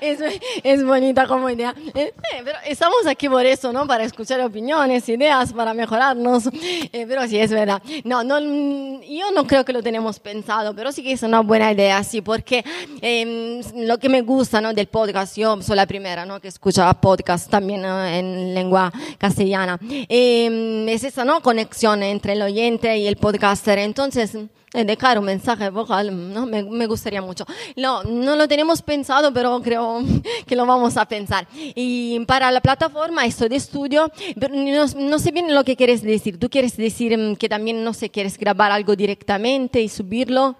es, 0.00 0.18
es 0.62 0.84
bonita 0.84 1.26
como 1.26 1.50
idea. 1.50 1.74
Eh, 1.94 2.12
pero 2.44 2.56
estamos 2.64 3.06
aquí 3.06 3.28
por 3.28 3.44
eso, 3.44 3.72
¿no? 3.72 3.86
Para 3.86 4.04
escuchar 4.04 4.40
opiniones, 4.40 5.08
ideas, 5.08 5.52
para 5.52 5.74
mejorarnos. 5.74 6.46
Eh, 6.92 7.06
pero 7.08 7.26
sí, 7.26 7.38
es 7.38 7.50
verdad. 7.50 7.82
No, 8.04 8.22
no, 8.22 8.38
yo 8.40 9.32
no 9.34 9.46
creo 9.46 9.64
que 9.64 9.72
lo 9.72 9.82
tenemos 9.82 10.20
pensado, 10.20 10.74
pero 10.74 10.92
sí 10.92 11.02
que 11.02 11.12
es 11.12 11.22
una 11.22 11.40
buena 11.40 11.72
idea, 11.72 12.02
sí, 12.04 12.20
porque 12.20 12.64
em, 13.02 13.60
lo 13.86 13.98
que 13.98 14.08
me 14.08 14.22
gusta 14.22 14.60
¿no? 14.60 14.72
del 14.72 14.86
podcast, 14.86 15.36
yo 15.36 15.60
soy 15.62 15.76
la 15.76 15.86
primera 15.86 16.24
¿no? 16.24 16.40
que 16.40 16.48
escucha 16.48 16.92
podcast 16.94 17.50
también 17.50 17.84
en 17.84 18.54
lengua 18.54 18.92
castellana. 19.18 19.78
Em, 20.08 20.88
es 20.88 21.09
esa 21.10 21.24
¿no? 21.24 21.42
conexión 21.42 22.04
entre 22.04 22.34
el 22.34 22.42
oyente 22.42 22.96
y 22.96 23.08
el 23.08 23.16
podcaster. 23.16 23.78
Entonces, 23.78 24.36
eh, 24.72 24.84
dejar 24.84 25.18
un 25.18 25.24
mensaje 25.24 25.68
vocal, 25.68 26.32
¿no? 26.32 26.46
Me, 26.46 26.62
me, 26.62 26.86
gustaría 26.86 27.20
mucho. 27.20 27.44
No, 27.74 28.04
no 28.04 28.36
lo 28.36 28.46
tenemos 28.46 28.80
pensado, 28.80 29.32
pero 29.32 29.60
creo 29.60 30.00
que 30.46 30.54
lo 30.54 30.66
vamos 30.66 30.96
a 30.96 31.06
pensar. 31.06 31.48
Y 31.52 32.20
para 32.26 32.52
la 32.52 32.60
plataforma, 32.60 33.26
esto 33.26 33.48
de 33.48 33.56
estudio, 33.56 34.10
no, 34.36 34.86
no, 34.96 35.18
sé 35.18 35.32
bien 35.32 35.52
lo 35.52 35.64
que 35.64 35.74
quieres 35.74 36.02
decir. 36.02 36.38
¿Tú 36.38 36.48
quieres 36.48 36.76
decir 36.76 37.18
mm, 37.18 37.34
que 37.34 37.48
también, 37.48 37.82
no 37.82 37.92
sé, 37.92 38.08
quieres 38.08 38.38
grabar 38.38 38.70
algo 38.70 38.94
directamente 38.94 39.80
y 39.80 39.88
subirlo? 39.88 40.54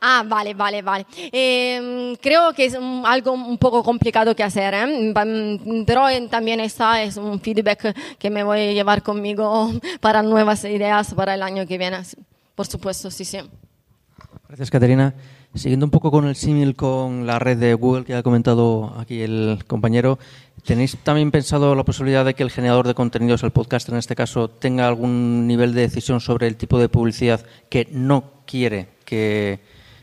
Ah, 0.00 0.24
vale, 0.26 0.54
vale, 0.54 0.82
vale. 0.82 1.06
Eh, 1.32 2.16
creo 2.22 2.52
que 2.54 2.64
es 2.66 2.74
algo 3.04 3.32
un 3.32 3.58
poco 3.58 3.82
complicado 3.82 4.34
que 4.34 4.42
hacer, 4.42 4.74
¿eh? 4.74 5.12
pero 5.86 6.06
también 6.30 6.60
está, 6.60 7.02
es 7.02 7.16
un 7.16 7.40
feedback 7.40 7.94
que 8.18 8.30
me 8.30 8.42
voy 8.42 8.60
a 8.60 8.72
llevar 8.72 9.02
conmigo 9.02 9.70
para 10.00 10.22
nuevas 10.22 10.64
ideas 10.64 11.12
para 11.14 11.34
el 11.34 11.42
año 11.42 11.66
que 11.66 11.78
viene. 11.78 11.98
Por 12.54 12.66
supuesto, 12.66 13.10
sí, 13.10 13.24
sí. 13.24 13.38
Gracias, 14.48 14.70
Caterina. 14.70 15.14
Siguiendo 15.54 15.86
un 15.86 15.90
poco 15.90 16.10
con 16.10 16.26
el 16.26 16.36
símil 16.36 16.76
con 16.76 17.26
la 17.26 17.38
red 17.38 17.56
de 17.56 17.72
Google 17.74 18.04
que 18.04 18.14
ha 18.14 18.22
comentado 18.22 18.94
aquí 18.98 19.22
el 19.22 19.64
compañero, 19.66 20.18
¿tenéis 20.64 20.98
también 21.02 21.30
pensado 21.30 21.74
la 21.74 21.84
posibilidad 21.84 22.24
de 22.24 22.34
que 22.34 22.42
el 22.42 22.50
generador 22.50 22.86
de 22.86 22.94
contenidos, 22.94 23.42
el 23.42 23.52
podcast 23.52 23.88
en 23.88 23.96
este 23.96 24.14
caso, 24.14 24.48
tenga 24.48 24.86
algún 24.86 25.46
nivel 25.46 25.74
de 25.74 25.82
decisión 25.82 26.20
sobre 26.20 26.46
el 26.46 26.56
tipo 26.56 26.78
de 26.78 26.90
publicidad 26.90 27.40
que 27.70 27.88
no 27.90 28.32
quiere 28.44 28.95
que, 29.06 29.60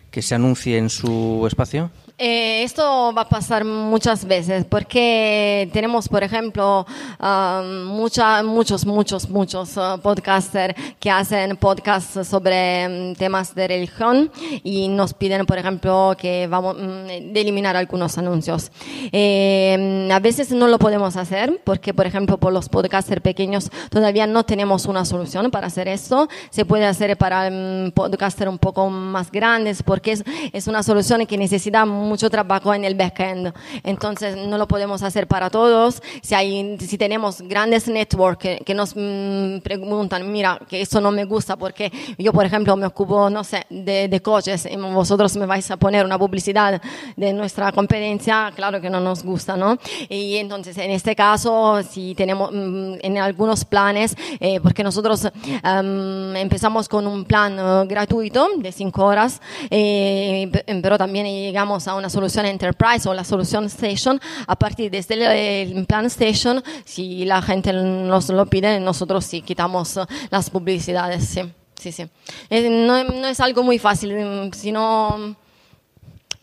que 0.10 0.24
se 0.24 0.34
anuncie 0.34 0.80
en 0.80 0.90
su 0.90 1.46
espacio? 1.46 1.92
Eh, 2.20 2.62
esto 2.64 3.12
va 3.12 3.24
a 3.24 3.28
pasar 3.30 3.66
muchas 3.66 4.24
veces 4.24 4.66
porque 4.66 5.68
tenemos, 5.74 6.08
por 6.08 6.24
ejemplo, 6.24 6.86
um, 7.20 7.86
mucha, 7.86 8.44
muchos, 8.44 8.86
muchos, 8.86 9.28
muchos 9.28 9.76
uh, 9.78 10.00
podcasters 10.00 10.76
que 11.00 11.10
hacen 11.10 11.58
podcasts 11.58 12.28
sobre 12.28 12.86
um, 12.88 13.16
temas 13.16 13.56
de 13.56 13.68
religión 13.68 14.32
y 14.64 14.90
nos 14.90 15.16
piden, 15.16 15.48
por 15.48 15.58
ejemplo, 15.58 16.16
que 16.16 16.46
vamos 16.46 16.78
um, 16.78 17.10
eliminar 17.10 17.76
algunos 17.76 18.16
anuncios. 18.20 18.72
Eh, 19.12 20.08
a 20.12 20.20
veces 20.20 20.52
no 20.52 20.68
lo 20.68 20.78
podemos 20.78 21.18
hacer 21.18 21.62
porque, 21.64 21.96
por 21.96 22.06
ejemplo, 22.06 22.38
por 22.38 22.54
los 22.54 22.70
podcasters 22.70 23.22
pequeños 23.24 23.72
todavía 23.90 24.28
no 24.28 24.44
tenemos 24.46 24.86
una 24.86 25.04
solución 25.04 25.50
para 25.50 25.66
hacer 25.66 25.88
esto. 25.88 26.30
Se 26.52 26.64
puede 26.64 26.86
hacer 26.86 27.18
para 27.18 27.48
um, 27.48 27.90
podcasters 27.92 28.52
un 28.52 28.60
poco 28.60 28.88
más 28.92 29.32
grandes 29.32 29.82
porque 29.82 30.20
es 30.54 30.68
una 30.68 30.84
solución 30.84 31.26
que 31.26 31.40
necesita 31.40 31.86
mucho 32.04 32.30
trabajo 32.30 32.74
en 32.74 32.86
el 32.86 32.96
backend. 32.96 33.54
Entonces, 33.84 34.36
no 34.38 34.58
lo 34.58 34.68
podemos 34.68 35.04
hacer 35.04 35.28
para 35.28 35.50
todos. 35.50 36.02
Si, 36.22 36.36
hay, 36.36 36.78
si 36.80 36.98
tenemos 36.98 37.42
grandes 37.42 37.88
networks 37.88 38.64
que, 38.66 38.74
nos 38.74 38.94
mm, 38.96 39.60
preguntan, 39.60 40.32
mira, 40.32 40.60
que 40.68 40.82
eso 40.82 41.00
no 41.00 41.12
me 41.12 41.26
gusta 41.26 41.56
porque 41.58 41.92
yo, 42.18 42.34
por 42.34 42.46
ejemplo, 42.46 42.76
me 42.76 42.86
ocupo, 42.86 43.30
no 43.30 43.44
sé, 43.44 43.66
de, 43.70 44.08
de 44.08 44.22
coches 44.22 44.68
y 44.70 44.76
vosotros 44.76 45.36
me 45.36 45.46
vais 45.46 45.70
a 45.72 45.78
poner 45.78 46.06
una 46.06 46.18
publicidad 46.18 46.82
de 47.16 47.34
nuestra 47.34 47.72
competencia, 47.72 48.52
claro 48.56 48.82
que 48.82 48.90
no 48.90 49.00
nos 49.00 49.24
gusta, 49.24 49.56
¿no? 49.56 49.78
Y 50.10 50.38
entonces, 50.38 50.78
en 50.78 50.92
este 50.92 51.16
caso, 51.16 51.82
si 51.84 52.16
tenemos 52.16 52.52
mm, 52.52 52.96
en 53.02 53.18
algunos 53.18 53.66
planes, 53.66 54.16
eh, 54.40 54.60
porque 54.62 54.84
nosotros 54.84 55.26
em, 55.26 56.36
empezamos 56.36 56.88
con 56.90 57.08
un 57.08 57.26
plan 57.26 57.58
eh, 57.58 57.86
gratuito 57.88 58.50
de 58.58 58.72
5 58.72 59.06
horas, 59.06 59.42
eh, 59.70 60.50
pero 60.82 60.98
también 60.98 61.26
llegamos 61.26 61.88
a 61.88 61.93
una 61.96 62.10
solución 62.10 62.46
Enterprise 62.46 63.08
o 63.08 63.14
la 63.14 63.24
solución 63.24 63.66
Station. 63.66 64.20
A 64.48 64.56
partir 64.56 64.92
de 64.92 65.00
este 65.00 65.62
el 65.62 65.86
plan 65.86 66.06
Station, 66.06 66.64
si 66.86 67.26
la 67.26 67.42
gente 67.42 67.74
nos 67.74 68.30
lo 68.30 68.46
pide, 68.46 68.80
nosotros 68.80 69.26
sí 69.26 69.42
quitamos 69.42 70.00
las 70.30 70.50
publicidades. 70.50 71.28
Sí, 71.28 71.42
sí, 71.76 71.92
sí. 71.92 72.10
no, 72.50 73.04
no 73.04 73.28
es 73.28 73.40
algo 73.40 73.64
muy 73.64 73.80
fácil, 73.80 74.16
mm, 74.16 74.54
sino 74.54 75.36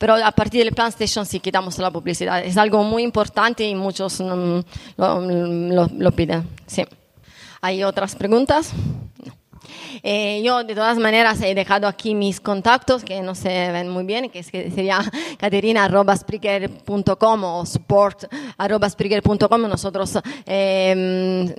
pero 0.01 0.15
a 0.15 0.33
partir 0.33 0.65
del 0.65 0.73
Plan 0.75 0.89
Station 0.89 1.27
sí 1.27 1.41
quitamos 1.41 1.77
la 1.77 1.91
publicidad. 1.91 2.43
Es 2.43 2.57
algo 2.57 2.83
muy 2.83 3.03
importante 3.03 3.65
y 3.65 3.75
muchos 3.75 4.19
mm, 4.19 4.61
lo, 4.97 5.21
lo, 5.21 5.91
lo, 5.93 6.13
piden. 6.13 6.49
Sí. 6.67 6.87
¿Hay 7.61 7.85
otras 7.85 8.17
preguntas? 8.17 8.73
Eh, 10.02 10.42
yo, 10.44 10.64
de 10.64 10.74
todas 10.74 10.98
maneras, 10.98 11.40
he 11.42 11.54
dejado 11.54 11.87
aquí 11.87 12.14
mis 12.14 12.40
contactos, 12.40 13.04
que 13.04 13.22
no 13.22 13.35
se 13.35 13.72
ven 13.72 13.88
muy 13.88 14.04
bien, 14.04 14.30
que, 14.30 14.42
sería 14.42 15.00
caterina.spreaker.com 15.38 17.44
o 17.44 17.66
support.spreaker.com. 17.66 19.62
Nosotros 19.62 20.18
eh, 20.46 21.54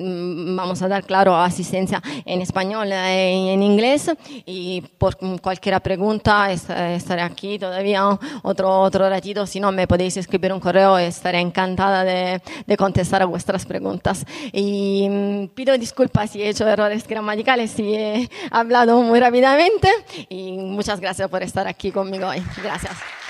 vamos 0.55 0.81
a 0.81 0.87
dar, 0.87 1.03
claro, 1.03 1.35
asistencia 1.35 2.01
en 2.25 2.41
español 2.41 2.87
y 2.87 2.93
eh, 2.93 3.53
en 3.53 3.63
inglés. 3.63 4.11
Y 4.45 4.81
por 4.97 5.17
cualquier 5.39 5.79
pregunta, 5.81 6.51
estaré 6.51 7.21
aquí 7.21 7.57
todavía 7.57 8.17
otro, 8.43 8.81
otro 8.81 9.09
ratito. 9.09 9.45
Si 9.45 9.59
no, 9.59 9.71
me 9.71 9.87
podéis 9.87 10.17
escribir 10.17 10.53
un 10.53 10.59
correo, 10.59 10.97
estaré 10.97 11.39
encantada 11.39 12.03
de, 12.03 12.41
de 12.65 12.77
contestar 12.77 13.21
a 13.21 13.25
vuestras 13.25 13.65
preguntas. 13.65 14.25
Y 14.51 15.07
mm, 15.09 15.47
pido 15.49 15.77
disculpas 15.77 16.31
si 16.31 16.41
he 16.41 16.49
hecho 16.49 16.67
errores 16.67 17.07
gramaticales, 17.07 17.71
si 17.71 17.95
hablado 18.51 19.01
muy 19.01 19.19
rápidamente 19.19 19.89
y 20.29 20.53
muchas 20.53 20.99
gracias 20.99 21.29
por 21.29 21.43
estar 21.43 21.67
aquí 21.67 21.91
conmigo 21.91 22.27
hoy. 22.27 22.41
Gracias. 22.63 23.20